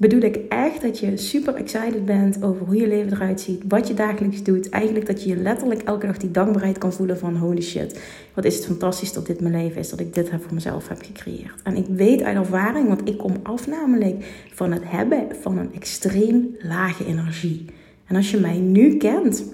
bedoel 0.00 0.20
ik 0.20 0.36
echt 0.48 0.82
dat 0.82 0.98
je 0.98 1.16
super 1.16 1.54
excited 1.54 2.04
bent 2.04 2.42
over 2.42 2.66
hoe 2.66 2.76
je 2.76 2.88
leven 2.88 3.12
eruit 3.12 3.40
ziet, 3.40 3.62
wat 3.68 3.88
je 3.88 3.94
dagelijks 3.94 4.42
doet. 4.42 4.68
Eigenlijk 4.68 5.06
dat 5.06 5.22
je 5.22 5.28
je 5.28 5.36
letterlijk 5.36 5.82
elke 5.82 6.06
dag 6.06 6.16
die 6.16 6.30
dankbaarheid 6.30 6.78
kan 6.78 6.92
voelen 6.92 7.18
van 7.18 7.36
holy 7.36 7.62
shit, 7.62 8.00
wat 8.34 8.44
is 8.44 8.56
het 8.56 8.66
fantastisch 8.66 9.12
dat 9.12 9.26
dit 9.26 9.40
mijn 9.40 9.54
leven 9.54 9.80
is, 9.80 9.88
dat 9.88 10.00
ik 10.00 10.14
dit 10.14 10.28
voor 10.28 10.54
mezelf 10.54 10.88
heb 10.88 11.02
gecreëerd. 11.02 11.62
En 11.62 11.76
ik 11.76 11.86
weet 11.86 12.22
uit 12.22 12.36
ervaring, 12.36 12.88
want 12.88 13.08
ik 13.08 13.18
kom 13.18 13.34
af 13.42 13.66
namelijk 13.66 14.24
van 14.54 14.72
het 14.72 14.82
hebben 14.84 15.26
van 15.40 15.58
een 15.58 15.74
extreem 15.74 16.56
lage 16.58 17.06
energie. 17.06 17.64
En 18.06 18.16
als 18.16 18.30
je 18.30 18.36
mij 18.36 18.58
nu 18.58 18.96
kent, 18.96 19.44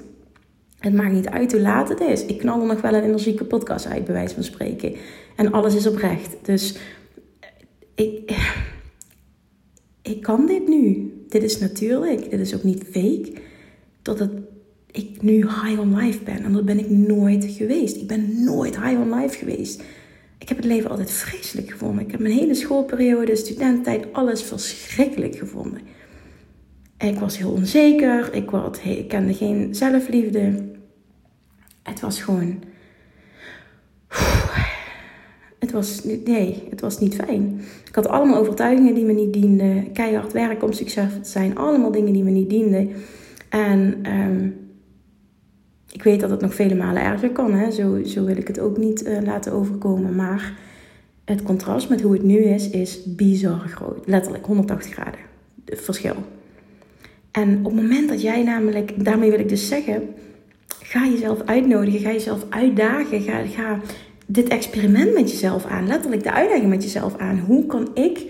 het 0.79 0.95
maakt 0.95 1.13
niet 1.13 1.29
uit 1.29 1.53
hoe 1.53 1.61
laat 1.61 1.89
het 1.89 2.01
is. 2.01 2.27
Ik 2.27 2.39
knal 2.39 2.65
nog 2.65 2.81
wel 2.81 2.95
een 2.95 3.03
energieke 3.03 3.45
podcast 3.45 3.87
uit, 3.87 4.05
bij 4.05 4.15
wijze 4.15 4.35
van 4.35 4.45
spreken. 4.45 4.95
En 5.37 5.53
alles 5.53 5.75
is 5.75 5.87
oprecht. 5.87 6.37
Dus 6.43 6.79
ik 7.95 8.35
ik 10.07 10.23
kan 10.23 10.47
dit 10.47 10.69
nu. 10.69 11.13
Dit 11.29 11.43
is 11.43 11.59
natuurlijk. 11.59 12.31
Dit 12.31 12.41
is 12.41 12.55
ook 12.55 12.63
niet 12.63 12.85
fake. 12.91 13.33
Dat 14.03 14.19
het, 14.19 14.33
ik 14.91 15.23
nu 15.23 15.35
high 15.35 15.81
on 15.81 15.97
life 15.97 16.25
ben. 16.25 16.45
En 16.45 16.53
dat 16.53 16.65
ben 16.65 16.79
ik 16.79 16.91
nooit 16.91 17.45
geweest. 17.45 17.97
Ik 17.97 18.07
ben 18.07 18.45
nooit 18.45 18.81
high 18.81 19.01
on 19.01 19.15
life 19.15 19.39
geweest. 19.39 19.83
Ik 20.39 20.49
heb 20.49 20.57
het 20.57 20.67
leven 20.67 20.91
altijd 20.91 21.11
vreselijk 21.11 21.71
gevonden. 21.71 22.05
Ik 22.05 22.11
heb 22.11 22.21
mijn 22.21 22.35
hele 22.35 22.55
schoolperiode, 22.55 23.37
studententijd, 23.37 24.13
alles 24.13 24.43
verschrikkelijk 24.43 25.37
gevonden. 25.37 25.81
En 26.97 27.09
ik 27.09 27.19
was 27.19 27.39
heel 27.39 27.51
onzeker. 27.51 28.35
Ik, 28.35 28.51
was, 28.51 28.79
ik 28.79 29.09
kende 29.09 29.35
geen 29.35 29.75
zelfliefde. 29.75 30.65
Het 31.83 32.01
was 32.01 32.23
gewoon 32.23 32.63
het 35.59 35.73
was, 35.73 36.05
nee, 36.25 36.63
het 36.71 36.81
was 36.81 36.99
niet 36.99 37.15
fijn. 37.15 37.61
Ik 37.89 37.95
had 37.95 38.09
allemaal 38.09 38.37
overtuigingen 38.39 38.95
die 38.95 39.05
me 39.05 39.13
niet 39.13 39.33
dienden. 39.33 39.93
Keihard 39.93 40.33
werken 40.33 40.67
om 40.67 40.73
succesvol 40.73 41.21
te 41.21 41.31
zijn. 41.31 41.57
Allemaal 41.57 41.91
dingen 41.91 42.13
die 42.13 42.23
me 42.23 42.31
niet 42.31 42.51
dienden. 42.51 42.91
En 43.49 44.11
um, 44.13 44.57
ik 45.93 46.03
weet 46.03 46.21
dat 46.21 46.31
het 46.31 46.41
nog 46.41 46.55
vele 46.55 46.75
malen 46.75 47.03
erger 47.03 47.31
kan. 47.31 47.53
Hè? 47.53 47.71
Zo, 47.71 48.03
zo 48.05 48.25
wil 48.25 48.37
ik 48.37 48.49
het 48.49 48.61
ook 48.61 48.77
niet 48.77 49.07
uh, 49.07 49.19
laten 49.23 49.53
overkomen. 49.53 50.15
Maar 50.15 50.59
het 51.25 51.43
contrast 51.43 51.89
met 51.89 52.01
hoe 52.01 52.13
het 52.13 52.23
nu 52.23 52.39
is, 52.39 52.71
is 52.71 53.15
bizar 53.15 53.69
groot. 53.69 54.07
Letterlijk 54.07 54.47
180 54.47 54.93
graden. 54.93 55.21
Het 55.65 55.81
verschil. 55.81 56.15
En 57.31 57.59
op 57.59 57.65
het 57.65 57.83
moment 57.83 58.09
dat 58.09 58.23
jij 58.23 58.43
namelijk, 58.43 59.05
daarmee 59.05 59.31
wil 59.31 59.41
ik 59.41 59.49
dus 59.49 59.69
zeggen, 59.69 60.03
ga 60.83 61.07
jezelf 61.07 61.43
uitnodigen, 61.45 62.01
ga 62.01 62.13
jezelf 62.13 62.45
uitdagen, 62.49 63.21
ga, 63.21 63.45
ga 63.45 63.81
dit 64.27 64.49
experiment 64.49 65.15
met 65.15 65.31
jezelf 65.31 65.65
aan, 65.65 65.87
letterlijk 65.87 66.23
de 66.23 66.33
uitdaging 66.33 66.69
met 66.69 66.83
jezelf 66.83 67.17
aan. 67.17 67.39
Hoe 67.39 67.67
kan 67.67 67.89
ik 67.95 68.27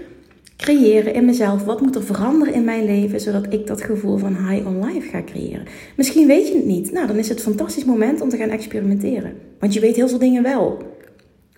creëren 0.57 1.15
in 1.15 1.25
mezelf? 1.25 1.65
Wat 1.65 1.81
moet 1.81 1.95
er 1.95 2.05
veranderen 2.05 2.55
in 2.55 2.65
mijn 2.65 2.85
leven 2.85 3.21
zodat 3.21 3.53
ik 3.53 3.67
dat 3.67 3.83
gevoel 3.83 4.17
van 4.17 4.49
high 4.49 4.67
on 4.67 4.85
life 4.85 5.09
ga 5.09 5.23
creëren? 5.23 5.67
Misschien 5.97 6.27
weet 6.27 6.49
je 6.49 6.55
het 6.55 6.67
niet. 6.67 6.93
Nou, 6.93 7.07
dan 7.07 7.17
is 7.17 7.29
het 7.29 7.39
een 7.39 7.45
fantastisch 7.45 7.85
moment 7.85 8.21
om 8.21 8.29
te 8.29 8.37
gaan 8.37 8.49
experimenteren. 8.49 9.33
Want 9.59 9.75
je 9.75 9.81
weet 9.81 9.97
heel 9.97 10.09
veel 10.09 10.19
dingen 10.19 10.43
wel. 10.43 10.79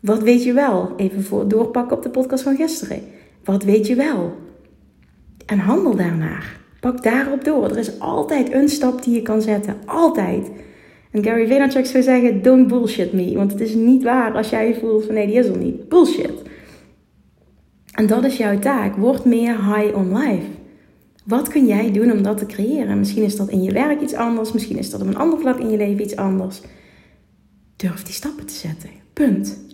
Wat 0.00 0.22
weet 0.22 0.44
je 0.44 0.52
wel? 0.52 0.92
Even 0.96 1.24
voor 1.24 1.48
doorpakken 1.48 1.96
op 1.96 2.02
de 2.02 2.10
podcast 2.10 2.42
van 2.42 2.56
gisteren. 2.56 3.00
Wat 3.44 3.62
weet 3.62 3.86
je 3.86 3.94
wel? 3.94 4.36
En 5.46 5.58
handel 5.58 5.96
daarnaar. 5.96 6.56
Pak 6.80 7.02
daarop 7.02 7.44
door. 7.44 7.70
Er 7.70 7.78
is 7.78 8.00
altijd 8.00 8.52
een 8.52 8.68
stap 8.68 9.02
die 9.02 9.14
je 9.14 9.22
kan 9.22 9.42
zetten. 9.42 9.76
Altijd. 9.84 10.50
En 11.10 11.24
Gary 11.24 11.46
Vaynerchuk 11.46 11.86
zou 11.86 12.02
zeggen, 12.02 12.42
don't 12.42 12.66
bullshit 12.66 13.12
me. 13.12 13.34
Want 13.34 13.52
het 13.52 13.60
is 13.60 13.74
niet 13.74 14.02
waar 14.02 14.32
als 14.32 14.50
jij 14.50 14.74
voelt 14.80 15.04
van 15.04 15.14
nee, 15.14 15.26
die 15.26 15.36
is 15.36 15.46
er 15.46 15.58
niet. 15.58 15.88
Bullshit. 15.88 16.42
En 17.92 18.06
dat 18.06 18.24
is 18.24 18.36
jouw 18.36 18.58
taak. 18.58 18.96
Word 18.96 19.24
meer 19.24 19.74
high 19.74 19.96
on 19.96 20.18
life. 20.18 20.46
Wat 21.24 21.48
kun 21.48 21.66
jij 21.66 21.92
doen 21.92 22.12
om 22.12 22.22
dat 22.22 22.38
te 22.38 22.46
creëren? 22.46 22.98
Misschien 22.98 23.22
is 23.22 23.36
dat 23.36 23.48
in 23.48 23.62
je 23.62 23.72
werk 23.72 24.00
iets 24.00 24.14
anders. 24.14 24.52
Misschien 24.52 24.78
is 24.78 24.90
dat 24.90 25.00
op 25.00 25.06
een 25.06 25.16
ander 25.16 25.38
vlak 25.38 25.58
in 25.58 25.70
je 25.70 25.76
leven 25.76 26.02
iets 26.02 26.16
anders. 26.16 26.60
Durf 27.76 28.02
die 28.02 28.14
stappen 28.14 28.46
te 28.46 28.54
zetten. 28.54 28.90
Punt. 29.12 29.67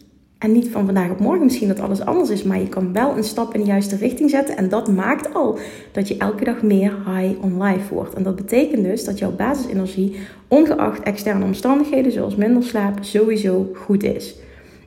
En 0.45 0.53
niet 0.53 0.69
van 0.69 0.85
vandaag 0.85 1.11
op 1.11 1.21
morgen 1.21 1.45
misschien 1.45 1.69
dat 1.69 1.81
alles 1.81 2.05
anders 2.05 2.31
is, 2.31 2.43
maar 2.43 2.59
je 2.59 2.69
kan 2.69 2.93
wel 2.93 3.17
een 3.17 3.25
stap 3.25 3.55
in 3.55 3.61
de 3.61 3.67
juiste 3.67 3.97
richting 3.97 4.31
zetten. 4.31 4.57
En 4.57 4.69
dat 4.69 4.89
maakt 4.89 5.35
al 5.35 5.59
dat 5.93 6.09
je 6.09 6.17
elke 6.17 6.45
dag 6.45 6.63
meer 6.63 6.97
high 7.07 7.45
on 7.45 7.63
life 7.63 7.95
wordt. 7.95 8.15
En 8.15 8.23
dat 8.23 8.37
betekent 8.37 8.85
dus 8.85 9.05
dat 9.05 9.19
jouw 9.19 9.33
basisenergie, 9.33 10.17
ongeacht 10.49 11.03
externe 11.03 11.45
omstandigheden 11.45 12.13
zoals 12.13 12.37
minder 12.37 12.63
slaap, 12.63 12.99
sowieso 13.01 13.71
goed 13.75 14.03
is. 14.03 14.37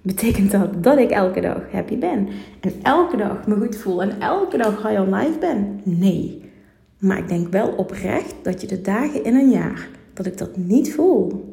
Betekent 0.01 0.51
dat 0.51 0.83
dat 0.83 0.97
ik 0.97 1.09
elke 1.09 1.41
dag 1.41 1.61
happy 1.71 1.97
ben 1.97 2.27
en 2.59 2.73
elke 2.83 3.17
dag 3.17 3.47
me 3.47 3.55
goed 3.55 3.75
voel 3.75 4.01
en 4.01 4.19
elke 4.19 4.57
dag 4.57 4.87
high 4.87 5.01
on 5.01 5.13
life 5.13 5.39
ben? 5.39 5.81
Nee. 5.83 6.41
Maar 6.97 7.17
ik 7.17 7.27
denk 7.27 7.47
wel 7.47 7.67
oprecht 7.67 8.35
dat 8.41 8.61
je 8.61 8.67
de 8.67 8.81
dagen 8.81 9.23
in 9.23 9.35
een 9.35 9.49
jaar 9.49 9.89
dat 10.13 10.25
ik 10.25 10.37
dat 10.37 10.57
niet 10.57 10.93
voel, 10.93 11.46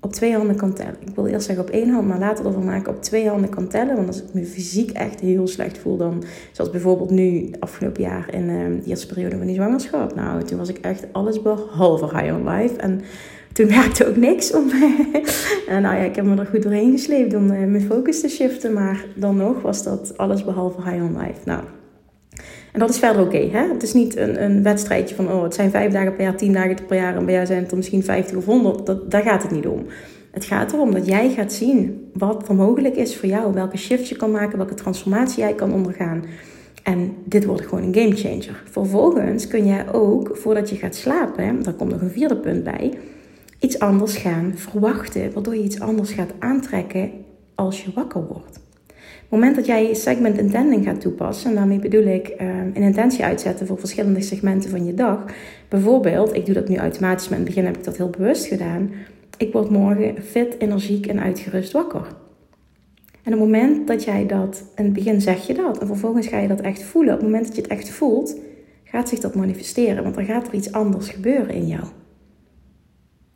op 0.00 0.12
twee 0.12 0.34
handen 0.34 0.56
kan 0.56 0.72
tellen. 0.72 0.96
Ik 0.98 1.14
wil 1.14 1.26
eerst 1.26 1.46
zeggen 1.46 1.64
op 1.64 1.70
één 1.70 1.90
hand, 1.90 2.08
maar 2.08 2.18
later 2.18 2.46
ervan 2.46 2.64
maken 2.64 2.94
op 2.94 3.02
twee 3.02 3.28
handen 3.28 3.50
kan 3.50 3.68
tellen. 3.68 3.96
Want 3.96 4.08
als 4.08 4.22
ik 4.22 4.34
me 4.34 4.44
fysiek 4.44 4.90
echt 4.90 5.20
heel 5.20 5.46
slecht 5.46 5.78
voel, 5.78 5.96
dan 5.96 6.22
zoals 6.52 6.70
bijvoorbeeld 6.70 7.10
nu 7.10 7.50
afgelopen 7.58 8.02
jaar 8.02 8.34
in 8.34 8.48
uh, 8.48 8.82
de 8.82 8.88
eerste 8.88 9.06
periode 9.06 9.36
van 9.36 9.46
die 9.46 9.54
zwangerschap. 9.54 10.14
Nou, 10.14 10.42
toen 10.42 10.58
was 10.58 10.68
ik 10.68 10.78
echt 10.78 11.06
alles 11.12 11.42
behalve 11.42 12.18
high 12.18 12.34
on 12.34 12.48
life. 12.48 12.76
En 12.76 13.00
toen 13.52 13.68
werkte 13.68 14.08
ook 14.08 14.16
niks 14.16 14.52
om. 14.52 14.70
en 15.68 15.82
nou 15.82 15.96
ja, 15.96 16.02
ik 16.02 16.16
heb 16.16 16.24
me 16.24 16.36
er 16.36 16.46
goed 16.46 16.62
doorheen 16.62 16.92
gesleept 16.92 17.34
om 17.34 17.44
uh, 17.44 17.50
mijn 17.50 17.82
focus 17.82 18.20
te 18.20 18.28
shiften. 18.28 18.72
Maar 18.72 19.04
dan 19.14 19.36
nog 19.36 19.62
was 19.62 19.82
dat 19.82 20.12
alles 20.16 20.44
behalve 20.44 20.82
high 20.82 21.02
on 21.02 21.18
life. 21.18 21.40
Nou, 21.44 21.62
en 22.78 22.86
dat 22.86 22.94
is 22.94 23.00
verder 23.00 23.22
oké. 23.22 23.38
hè? 23.38 23.72
het 23.72 23.82
is 23.82 23.92
niet 23.92 24.16
een, 24.16 24.42
een 24.42 24.62
wedstrijdje 24.62 25.14
van, 25.14 25.32
oh, 25.32 25.42
het 25.42 25.54
zijn 25.54 25.70
vijf 25.70 25.92
dagen 25.92 26.14
per 26.14 26.24
jaar, 26.24 26.36
tien 26.36 26.52
dagen 26.52 26.76
per 26.86 26.96
jaar 26.96 27.16
en 27.16 27.24
bij 27.24 27.34
jou 27.34 27.46
zijn 27.46 27.62
het 27.62 27.70
er 27.70 27.76
misschien 27.76 28.04
50 28.04 28.36
of 28.36 28.44
100. 28.44 28.86
Dat, 28.86 29.10
daar 29.10 29.22
gaat 29.22 29.42
het 29.42 29.50
niet 29.50 29.66
om. 29.66 29.86
Het 30.30 30.44
gaat 30.44 30.72
erom 30.72 30.92
dat 30.92 31.06
jij 31.06 31.30
gaat 31.30 31.52
zien 31.52 32.10
wat 32.12 32.48
er 32.48 32.54
mogelijk 32.54 32.96
is 32.96 33.16
voor 33.16 33.28
jou, 33.28 33.52
welke 33.52 33.76
shift 33.76 34.08
je 34.08 34.16
kan 34.16 34.30
maken, 34.30 34.58
welke 34.58 34.74
transformatie 34.74 35.38
jij 35.38 35.54
kan 35.54 35.72
ondergaan. 35.72 36.24
En 36.82 37.12
dit 37.24 37.44
wordt 37.44 37.66
gewoon 37.66 37.84
een 37.84 37.94
game 37.94 38.16
changer. 38.16 38.62
Vervolgens 38.70 39.46
kun 39.46 39.66
jij 39.66 39.92
ook, 39.92 40.30
voordat 40.32 40.70
je 40.70 40.76
gaat 40.76 40.94
slapen, 40.94 41.62
daar 41.62 41.74
komt 41.74 41.90
nog 41.90 42.00
een 42.00 42.10
vierde 42.10 42.36
punt 42.36 42.64
bij, 42.64 42.98
iets 43.60 43.78
anders 43.78 44.16
gaan 44.16 44.52
verwachten, 44.54 45.32
waardoor 45.32 45.54
je 45.54 45.62
iets 45.62 45.80
anders 45.80 46.10
gaat 46.12 46.32
aantrekken 46.38 47.10
als 47.54 47.84
je 47.84 47.90
wakker 47.94 48.26
wordt 48.26 48.66
het 49.28 49.38
moment 49.38 49.56
dat 49.56 49.66
jij 49.66 49.94
segment 49.94 50.38
intending 50.38 50.84
gaat 50.84 51.00
toepassen, 51.00 51.50
en 51.50 51.56
daarmee 51.56 51.78
bedoel 51.78 52.06
ik 52.06 52.28
uh, 52.28 52.48
een 52.74 52.82
intentie 52.82 53.24
uitzetten 53.24 53.66
voor 53.66 53.78
verschillende 53.78 54.20
segmenten 54.20 54.70
van 54.70 54.84
je 54.84 54.94
dag. 54.94 55.24
Bijvoorbeeld, 55.68 56.34
ik 56.34 56.46
doe 56.46 56.54
dat 56.54 56.68
nu 56.68 56.76
automatisch, 56.76 57.28
maar 57.28 57.38
in 57.38 57.44
het 57.44 57.54
begin 57.54 57.66
heb 57.66 57.76
ik 57.76 57.84
dat 57.84 57.96
heel 57.96 58.10
bewust 58.10 58.46
gedaan. 58.46 58.90
Ik 59.36 59.52
word 59.52 59.70
morgen 59.70 60.22
fit, 60.22 60.54
energiek 60.58 61.06
en 61.06 61.20
uitgerust 61.20 61.72
wakker. 61.72 62.06
En 63.22 63.34
op 63.34 63.40
het 63.40 63.48
moment 63.48 63.86
dat 63.86 64.04
jij 64.04 64.26
dat, 64.26 64.64
in 64.76 64.84
het 64.84 64.92
begin 64.92 65.20
zeg 65.20 65.46
je 65.46 65.54
dat, 65.54 65.78
en 65.78 65.86
vervolgens 65.86 66.26
ga 66.26 66.38
je 66.38 66.48
dat 66.48 66.60
echt 66.60 66.82
voelen. 66.82 67.14
Op 67.14 67.20
het 67.20 67.28
moment 67.28 67.46
dat 67.46 67.56
je 67.56 67.62
het 67.62 67.70
echt 67.70 67.90
voelt, 67.90 68.36
gaat 68.84 69.08
zich 69.08 69.18
dat 69.18 69.34
manifesteren, 69.34 70.02
want 70.02 70.14
dan 70.14 70.24
gaat 70.24 70.46
er 70.46 70.54
iets 70.54 70.72
anders 70.72 71.08
gebeuren 71.08 71.54
in 71.54 71.66
jou. 71.66 71.84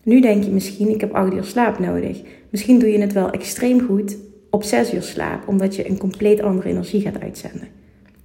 Nu 0.05 0.21
denk 0.21 0.45
je 0.45 0.51
misschien, 0.51 0.89
ik 0.89 1.01
heb 1.01 1.13
acht 1.13 1.33
uur 1.33 1.45
slaap 1.45 1.79
nodig. 1.79 2.23
Misschien 2.51 2.79
doe 2.79 2.89
je 2.89 2.99
het 2.99 3.13
wel 3.13 3.31
extreem 3.31 3.81
goed, 3.81 4.17
op 4.53 4.63
zes 4.63 4.95
uur 4.95 5.03
slaap, 5.03 5.49
omdat 5.49 5.77
je 5.77 5.89
een 5.89 5.99
compleet 5.99 6.43
andere 6.43 6.69
energie 6.69 7.01
gaat 7.01 7.21
uitzenden. 7.21 7.69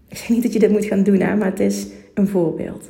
Ik 0.10 0.18
zeg 0.18 0.30
niet 0.30 0.44
dat 0.44 0.54
je 0.54 0.60
dit 0.60 0.72
moet 0.72 0.86
gaan 0.86 1.04
doen, 1.04 1.20
hè, 1.20 1.36
maar 1.36 1.50
het 1.50 1.60
is 1.60 1.88
een 2.14 2.28
voorbeeld. 2.28 2.90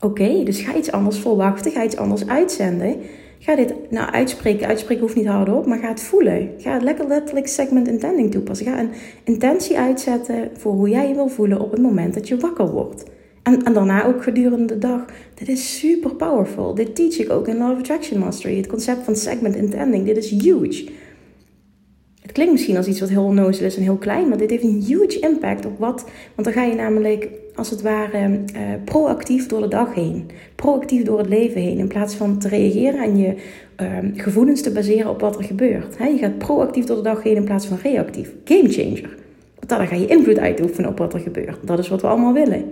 Oké, 0.00 0.44
dus 0.44 0.60
ga 0.60 0.76
iets 0.76 0.92
anders 0.92 1.18
verwachten, 1.18 1.72
ga 1.72 1.84
iets 1.84 1.96
anders 1.96 2.26
uitzenden. 2.26 2.96
Ga 3.38 3.56
dit 3.56 3.74
nou 3.90 4.10
uitspreken. 4.10 4.66
Uitspreken 4.66 5.02
hoeft 5.02 5.16
niet 5.16 5.26
hardop, 5.26 5.66
maar 5.66 5.78
ga 5.78 5.88
het 5.88 6.00
voelen. 6.00 6.50
Ga 6.58 6.72
het 6.72 6.82
lekker 6.82 7.06
letterlijk 7.06 7.48
segment 7.48 7.88
intending 7.88 8.30
toepassen. 8.30 8.66
Ga 8.66 8.80
een 8.80 8.90
intentie 9.24 9.78
uitzetten 9.78 10.50
voor 10.56 10.72
hoe 10.72 10.88
jij 10.88 11.08
je 11.08 11.14
wil 11.14 11.28
voelen 11.28 11.60
op 11.60 11.70
het 11.70 11.80
moment 11.80 12.14
dat 12.14 12.28
je 12.28 12.36
wakker 12.36 12.70
wordt. 12.70 13.04
En, 13.42 13.62
en 13.62 13.72
daarna 13.72 14.04
ook 14.04 14.22
gedurende 14.22 14.64
de 14.64 14.78
dag. 14.78 15.04
Dit 15.34 15.48
is 15.48 15.78
super 15.78 16.14
powerful. 16.14 16.74
Dit 16.74 16.94
teach 16.94 17.18
ik 17.18 17.30
ook 17.30 17.48
in 17.48 17.56
Law 17.56 17.72
of 17.72 17.78
Attraction 17.78 18.18
Mastery. 18.18 18.56
Het 18.56 18.66
concept 18.66 19.04
van 19.04 19.16
segment 19.16 19.56
intending. 19.56 20.04
Dit 20.04 20.16
is 20.16 20.30
huge. 20.30 20.88
Het 22.26 22.34
klinkt 22.34 22.52
misschien 22.52 22.76
als 22.76 22.86
iets 22.86 23.00
wat 23.00 23.08
heel 23.08 23.24
onnozel 23.24 23.66
is 23.66 23.76
en 23.76 23.82
heel 23.82 23.96
klein, 23.96 24.28
maar 24.28 24.38
dit 24.38 24.50
heeft 24.50 24.62
een 24.62 24.82
huge 24.86 25.18
impact 25.18 25.66
op 25.66 25.78
wat. 25.78 26.04
Want 26.34 26.44
dan 26.44 26.52
ga 26.52 26.62
je 26.62 26.74
namelijk 26.74 27.28
als 27.54 27.70
het 27.70 27.82
ware 27.82 28.28
uh, 28.28 28.60
proactief 28.84 29.46
door 29.46 29.60
de 29.60 29.68
dag 29.68 29.94
heen, 29.94 30.30
proactief 30.54 31.02
door 31.02 31.18
het 31.18 31.28
leven 31.28 31.60
heen, 31.60 31.78
in 31.78 31.88
plaats 31.88 32.14
van 32.14 32.38
te 32.38 32.48
reageren 32.48 33.00
en 33.00 33.16
je 33.16 33.34
uh, 33.80 33.88
gevoelens 34.14 34.62
te 34.62 34.72
baseren 34.72 35.10
op 35.10 35.20
wat 35.20 35.38
er 35.38 35.44
gebeurt. 35.44 35.96
je 35.98 36.18
gaat 36.18 36.38
proactief 36.38 36.84
door 36.84 36.96
de 36.96 37.02
dag 37.02 37.22
heen 37.22 37.36
in 37.36 37.44
plaats 37.44 37.66
van 37.66 37.78
reactief. 37.82 38.34
Game 38.44 38.68
changer. 38.68 39.16
Want 39.54 39.68
dan 39.68 39.86
ga 39.86 39.94
je 39.94 40.06
invloed 40.06 40.38
uitoefenen 40.38 40.90
op 40.90 40.98
wat 40.98 41.14
er 41.14 41.20
gebeurt. 41.20 41.66
Dat 41.66 41.78
is 41.78 41.88
wat 41.88 42.00
we 42.00 42.06
allemaal 42.06 42.32
willen. 42.32 42.64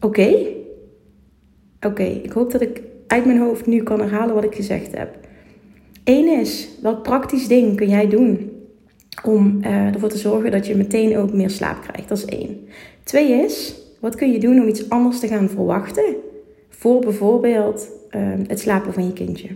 Oké? 0.00 0.34
Oké, 1.80 2.04
ik 2.04 2.32
hoop 2.32 2.52
dat 2.52 2.60
ik 2.60 2.82
uit 3.06 3.24
mijn 3.24 3.38
hoofd 3.38 3.66
nu 3.66 3.82
kan 3.82 4.00
herhalen 4.00 4.34
wat 4.34 4.44
ik 4.44 4.54
gezegd 4.54 4.96
heb. 4.96 5.28
Eén 6.10 6.40
is, 6.40 6.68
welk 6.82 7.02
praktisch 7.02 7.48
ding 7.48 7.76
kun 7.76 7.88
jij 7.88 8.08
doen 8.08 8.50
om 9.24 9.58
uh, 9.60 9.94
ervoor 9.94 10.08
te 10.08 10.18
zorgen 10.18 10.50
dat 10.50 10.66
je 10.66 10.76
meteen 10.76 11.16
ook 11.16 11.32
meer 11.32 11.50
slaap 11.50 11.82
krijgt? 11.82 12.08
Dat 12.08 12.18
is 12.18 12.24
één. 12.24 12.68
Twee 13.02 13.44
is, 13.44 13.74
wat 14.00 14.14
kun 14.14 14.32
je 14.32 14.38
doen 14.38 14.60
om 14.60 14.68
iets 14.68 14.88
anders 14.88 15.20
te 15.20 15.28
gaan 15.28 15.48
verwachten 15.48 16.14
voor 16.68 17.00
bijvoorbeeld 17.00 17.88
uh, 18.10 18.22
het 18.46 18.60
slapen 18.60 18.92
van 18.92 19.06
je 19.06 19.12
kindje? 19.12 19.48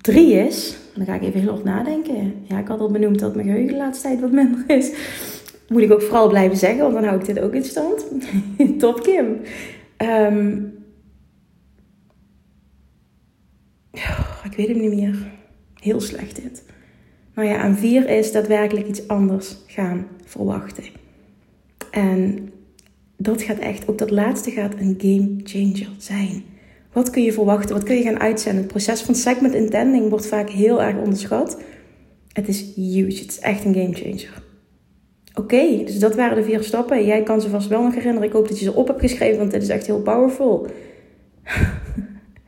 Drie 0.00 0.34
is, 0.34 0.76
dan 0.94 1.06
ga 1.06 1.14
ik 1.14 1.22
even 1.22 1.40
heel 1.40 1.50
hard 1.50 1.64
nadenken. 1.64 2.34
Ja, 2.42 2.58
ik 2.58 2.68
had 2.68 2.80
al 2.80 2.90
benoemd 2.90 3.18
dat 3.18 3.34
mijn 3.34 3.46
geheugen 3.46 3.72
de 3.72 3.76
laatste 3.76 4.08
tijd 4.08 4.20
wat 4.20 4.32
minder 4.32 4.64
is. 4.66 4.92
Moet 5.68 5.82
ik 5.82 5.92
ook 5.92 6.02
vooral 6.02 6.28
blijven 6.28 6.56
zeggen, 6.56 6.82
want 6.82 6.94
dan 6.94 7.04
hou 7.04 7.18
ik 7.18 7.26
dit 7.26 7.40
ook 7.40 7.54
in 7.54 7.64
stand. 7.64 8.06
Top 8.78 9.02
Kim. 9.02 9.40
Um, 9.98 10.74
ik 14.45 14.45
weet 14.56 14.68
het 14.68 14.76
niet 14.76 14.94
meer. 14.94 15.16
Heel 15.74 16.00
slecht 16.00 16.42
dit. 16.42 16.64
Nou 17.34 17.48
ja, 17.48 17.62
en 17.62 17.76
vier 17.76 18.08
is 18.08 18.32
daadwerkelijk 18.32 18.86
iets 18.86 19.08
anders 19.08 19.56
gaan 19.66 20.06
verwachten. 20.24 20.84
En 21.90 22.50
dat 23.16 23.42
gaat 23.42 23.58
echt, 23.58 23.88
ook 23.88 23.98
dat 23.98 24.10
laatste 24.10 24.50
gaat 24.50 24.74
een 24.78 24.94
game 24.98 25.36
changer 25.42 25.88
zijn. 25.98 26.44
Wat 26.92 27.10
kun 27.10 27.22
je 27.22 27.32
verwachten? 27.32 27.74
Wat 27.74 27.84
kun 27.84 27.96
je 27.96 28.02
gaan 28.02 28.20
uitzenden? 28.20 28.62
Het 28.62 28.72
proces 28.72 29.00
van 29.00 29.14
segment 29.14 29.54
intending 29.54 30.08
wordt 30.08 30.26
vaak 30.26 30.50
heel 30.50 30.82
erg 30.82 30.96
onderschat. 30.96 31.60
Het 32.32 32.48
is 32.48 32.74
huge. 32.74 33.20
Het 33.20 33.30
is 33.30 33.38
echt 33.38 33.64
een 33.64 33.74
game 33.74 33.94
changer. 33.94 34.42
Oké, 35.34 35.84
dus 35.84 35.98
dat 35.98 36.14
waren 36.14 36.36
de 36.36 36.44
vier 36.44 36.62
stappen. 36.62 37.06
Jij 37.06 37.22
kan 37.22 37.40
ze 37.40 37.48
vast 37.48 37.68
wel 37.68 37.82
nog 37.82 37.94
herinneren. 37.94 38.28
Ik 38.28 38.34
hoop 38.34 38.48
dat 38.48 38.58
je 38.58 38.64
ze 38.64 38.72
op 38.72 38.86
hebt 38.86 39.00
geschreven, 39.00 39.38
want 39.38 39.50
dit 39.50 39.62
is 39.62 39.68
echt 39.68 39.86
heel 39.86 40.02
powerful. 40.02 40.66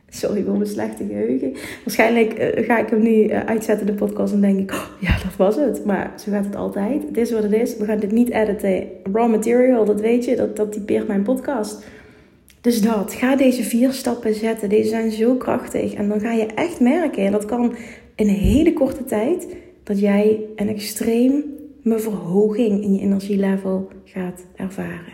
Sorry 0.09 0.43
voor 0.43 0.57
mijn 0.57 0.69
slechte 0.69 1.05
geheugen. 1.07 1.53
Waarschijnlijk 1.85 2.33
eh, 2.33 2.65
ga 2.65 2.77
ik 2.79 2.89
hem 2.89 3.01
nu 3.01 3.23
uh, 3.23 3.39
uitzetten, 3.39 3.85
de 3.85 3.93
podcast, 3.93 4.33
en 4.33 4.41
denk 4.41 4.59
ik, 4.59 4.71
oh, 4.71 4.85
ja, 4.99 5.17
dat 5.23 5.35
was 5.37 5.55
het. 5.55 5.85
Maar 5.85 6.13
zo 6.25 6.31
gaat 6.31 6.45
het 6.45 6.55
altijd. 6.55 7.03
Het 7.07 7.17
is 7.17 7.31
wat 7.31 7.43
het 7.43 7.51
is. 7.51 7.77
We 7.77 7.85
gaan 7.85 7.99
dit 7.99 8.11
niet 8.11 8.29
editen. 8.29 8.87
Raw 9.13 9.29
material, 9.29 9.85
dat 9.85 10.01
weet 10.01 10.25
je, 10.25 10.35
dat, 10.35 10.55
dat 10.55 10.71
typeert 10.71 11.07
mijn 11.07 11.23
podcast. 11.23 11.83
Dus 12.61 12.81
dat, 12.81 13.13
ga 13.13 13.35
deze 13.35 13.63
vier 13.63 13.91
stappen 13.91 14.33
zetten. 14.33 14.69
Deze 14.69 14.89
zijn 14.89 15.11
zo 15.11 15.35
krachtig. 15.35 15.93
En 15.93 16.09
dan 16.09 16.19
ga 16.19 16.31
je 16.31 16.45
echt 16.45 16.79
merken, 16.79 17.25
en 17.25 17.31
dat 17.31 17.45
kan 17.45 17.75
in 18.15 18.27
een 18.27 18.35
hele 18.35 18.73
korte 18.73 19.05
tijd, 19.05 19.55
dat 19.83 19.99
jij 19.99 20.39
een 20.55 20.67
extreem 20.67 21.43
me 21.83 21.99
verhoging 21.99 22.83
in 22.83 22.93
je 22.93 23.01
energielevel 23.01 23.87
gaat 24.03 24.45
ervaren. 24.55 25.13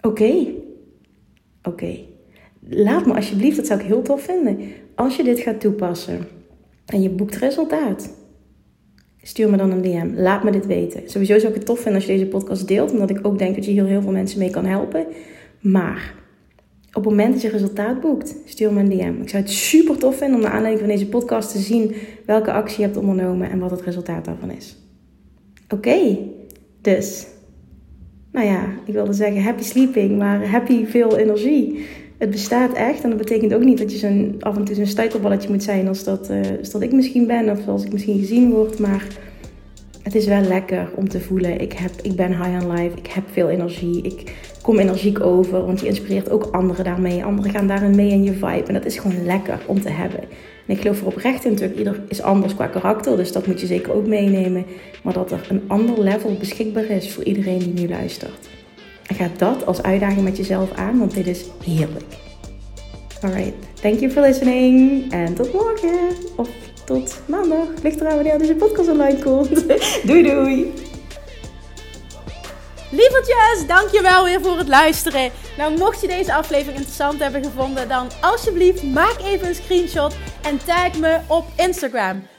Oké. 0.00 0.46
Oké. 1.62 1.98
Laat 2.68 3.06
me 3.06 3.14
alsjeblieft, 3.14 3.56
dat 3.56 3.66
zou 3.66 3.80
ik 3.80 3.86
heel 3.86 4.02
tof 4.02 4.22
vinden. 4.22 4.58
Als 4.94 5.16
je 5.16 5.22
dit 5.22 5.38
gaat 5.38 5.60
toepassen 5.60 6.26
en 6.86 7.02
je 7.02 7.10
boekt 7.10 7.36
resultaat, 7.36 8.14
stuur 9.22 9.50
me 9.50 9.56
dan 9.56 9.70
een 9.70 9.82
DM. 9.82 10.10
Laat 10.14 10.44
me 10.44 10.50
dit 10.50 10.66
weten. 10.66 11.10
Sowieso 11.10 11.38
zou 11.38 11.48
ik 11.48 11.58
het 11.58 11.66
tof 11.66 11.80
vinden 11.80 11.94
als 11.94 12.04
je 12.04 12.12
deze 12.12 12.26
podcast 12.26 12.68
deelt, 12.68 12.92
omdat 12.92 13.10
ik 13.10 13.18
ook 13.22 13.38
denk 13.38 13.54
dat 13.54 13.64
je 13.64 13.70
hier 13.70 13.86
heel 13.86 14.02
veel 14.02 14.12
mensen 14.12 14.38
mee 14.38 14.50
kan 14.50 14.64
helpen. 14.64 15.06
Maar 15.60 16.14
op 16.88 17.04
het 17.04 17.10
moment 17.10 17.32
dat 17.32 17.42
je 17.42 17.48
resultaat 17.48 18.00
boekt, 18.00 18.36
stuur 18.44 18.72
me 18.72 18.80
een 18.80 18.88
DM. 18.88 19.22
Ik 19.22 19.28
zou 19.28 19.42
het 19.42 19.52
super 19.52 19.98
tof 19.98 20.16
vinden 20.16 20.36
om 20.36 20.42
naar 20.42 20.52
aanleiding 20.52 20.86
van 20.86 20.94
deze 20.94 21.08
podcast 21.08 21.52
te 21.52 21.58
zien 21.58 21.94
welke 22.26 22.52
actie 22.52 22.76
je 22.78 22.84
hebt 22.84 22.96
ondernomen 22.96 23.50
en 23.50 23.58
wat 23.58 23.70
het 23.70 23.82
resultaat 23.82 24.24
daarvan 24.24 24.50
is. 24.50 24.76
Oké, 25.68 26.18
dus, 26.80 27.26
nou 28.32 28.46
ja, 28.46 28.64
ik 28.84 28.92
wilde 28.92 29.12
zeggen 29.12 29.42
happy 29.42 29.62
sleeping, 29.62 30.18
maar 30.18 30.50
happy 30.50 30.84
veel 30.84 31.16
energie. 31.16 31.86
Het 32.18 32.30
bestaat 32.30 32.72
echt 32.72 33.02
en 33.02 33.08
dat 33.08 33.18
betekent 33.18 33.54
ook 33.54 33.64
niet 33.64 33.78
dat 33.78 33.92
je 33.92 33.98
zo'n, 33.98 34.36
af 34.40 34.56
en 34.56 34.64
toe 34.64 34.74
zo'n 34.74 34.86
stuiterballetje 34.86 35.48
moet 35.48 35.62
zijn 35.62 35.88
als 35.88 36.04
dat, 36.04 36.30
als 36.58 36.70
dat 36.70 36.82
ik 36.82 36.92
misschien 36.92 37.26
ben 37.26 37.50
of 37.50 37.68
als 37.68 37.84
ik 37.84 37.92
misschien 37.92 38.18
gezien 38.18 38.50
word, 38.50 38.78
maar 38.78 39.06
het 40.06 40.14
is 40.14 40.26
wel 40.26 40.40
lekker 40.40 40.90
om 40.94 41.08
te 41.08 41.20
voelen. 41.20 41.60
Ik, 41.60 41.72
heb, 41.72 41.90
ik 42.02 42.16
ben 42.16 42.28
high 42.28 42.64
on 42.64 42.72
life, 42.72 42.96
ik 42.96 43.06
heb 43.06 43.24
veel 43.32 43.48
energie, 43.48 44.02
ik 44.02 44.34
kom 44.62 44.78
energiek 44.78 45.20
over, 45.20 45.66
want 45.66 45.80
je 45.80 45.86
inspireert 45.86 46.30
ook 46.30 46.48
anderen 46.50 46.84
daarmee. 46.84 47.24
Anderen 47.24 47.50
gaan 47.50 47.66
daarin 47.66 47.96
mee 47.96 48.10
in 48.10 48.22
je 48.22 48.32
vibe 48.32 48.64
en 48.66 48.74
dat 48.74 48.84
is 48.84 48.98
gewoon 48.98 49.24
lekker 49.24 49.58
om 49.66 49.80
te 49.80 49.90
hebben. 49.90 50.20
En 50.66 50.74
ik 50.74 50.80
geloof 50.80 51.00
er 51.00 51.06
oprecht 51.06 51.44
in, 51.44 51.50
natuurlijk, 51.50 51.78
ieder 51.78 52.00
is 52.08 52.22
anders 52.22 52.54
qua 52.54 52.66
karakter, 52.66 53.16
dus 53.16 53.32
dat 53.32 53.46
moet 53.46 53.60
je 53.60 53.66
zeker 53.66 53.92
ook 53.92 54.06
meenemen. 54.06 54.64
Maar 55.02 55.12
dat 55.12 55.30
er 55.30 55.46
een 55.48 55.62
ander 55.66 56.00
level 56.00 56.36
beschikbaar 56.38 56.90
is 56.90 57.12
voor 57.12 57.24
iedereen 57.24 57.58
die 57.58 57.74
nu 57.74 57.88
luistert. 57.88 58.55
Ga 59.14 59.30
dat 59.36 59.66
als 59.66 59.82
uitdaging 59.82 60.22
met 60.22 60.36
jezelf 60.36 60.72
aan, 60.72 60.98
want 60.98 61.14
dit 61.14 61.26
is 61.26 61.44
heerlijk. 61.64 62.04
Alright, 63.22 63.54
thank 63.80 64.00
you 64.00 64.12
for 64.12 64.22
listening 64.22 65.12
en 65.12 65.34
tot 65.34 65.52
morgen. 65.52 65.98
Of 66.36 66.48
tot 66.84 67.20
maandag. 67.26 67.66
Ligt 67.82 68.00
eraan 68.00 68.14
wanneer 68.14 68.38
deze 68.38 68.54
podcast 68.54 68.88
online 68.88 69.18
komt. 69.22 69.66
doei 70.08 70.22
doei. 70.22 70.72
Lievertjes, 72.90 73.66
dankjewel 73.66 74.24
weer 74.24 74.40
voor 74.40 74.58
het 74.58 74.68
luisteren. 74.68 75.30
Nou, 75.56 75.78
mocht 75.78 76.00
je 76.00 76.06
deze 76.06 76.34
aflevering 76.34 76.76
interessant 76.76 77.22
hebben 77.22 77.44
gevonden, 77.44 77.88
dan 77.88 78.08
alsjeblieft 78.20 78.82
maak 78.82 79.16
even 79.24 79.48
een 79.48 79.54
screenshot 79.54 80.16
en 80.42 80.58
tag 80.64 80.98
me 80.98 81.18
op 81.26 81.44
Instagram. 81.56 82.22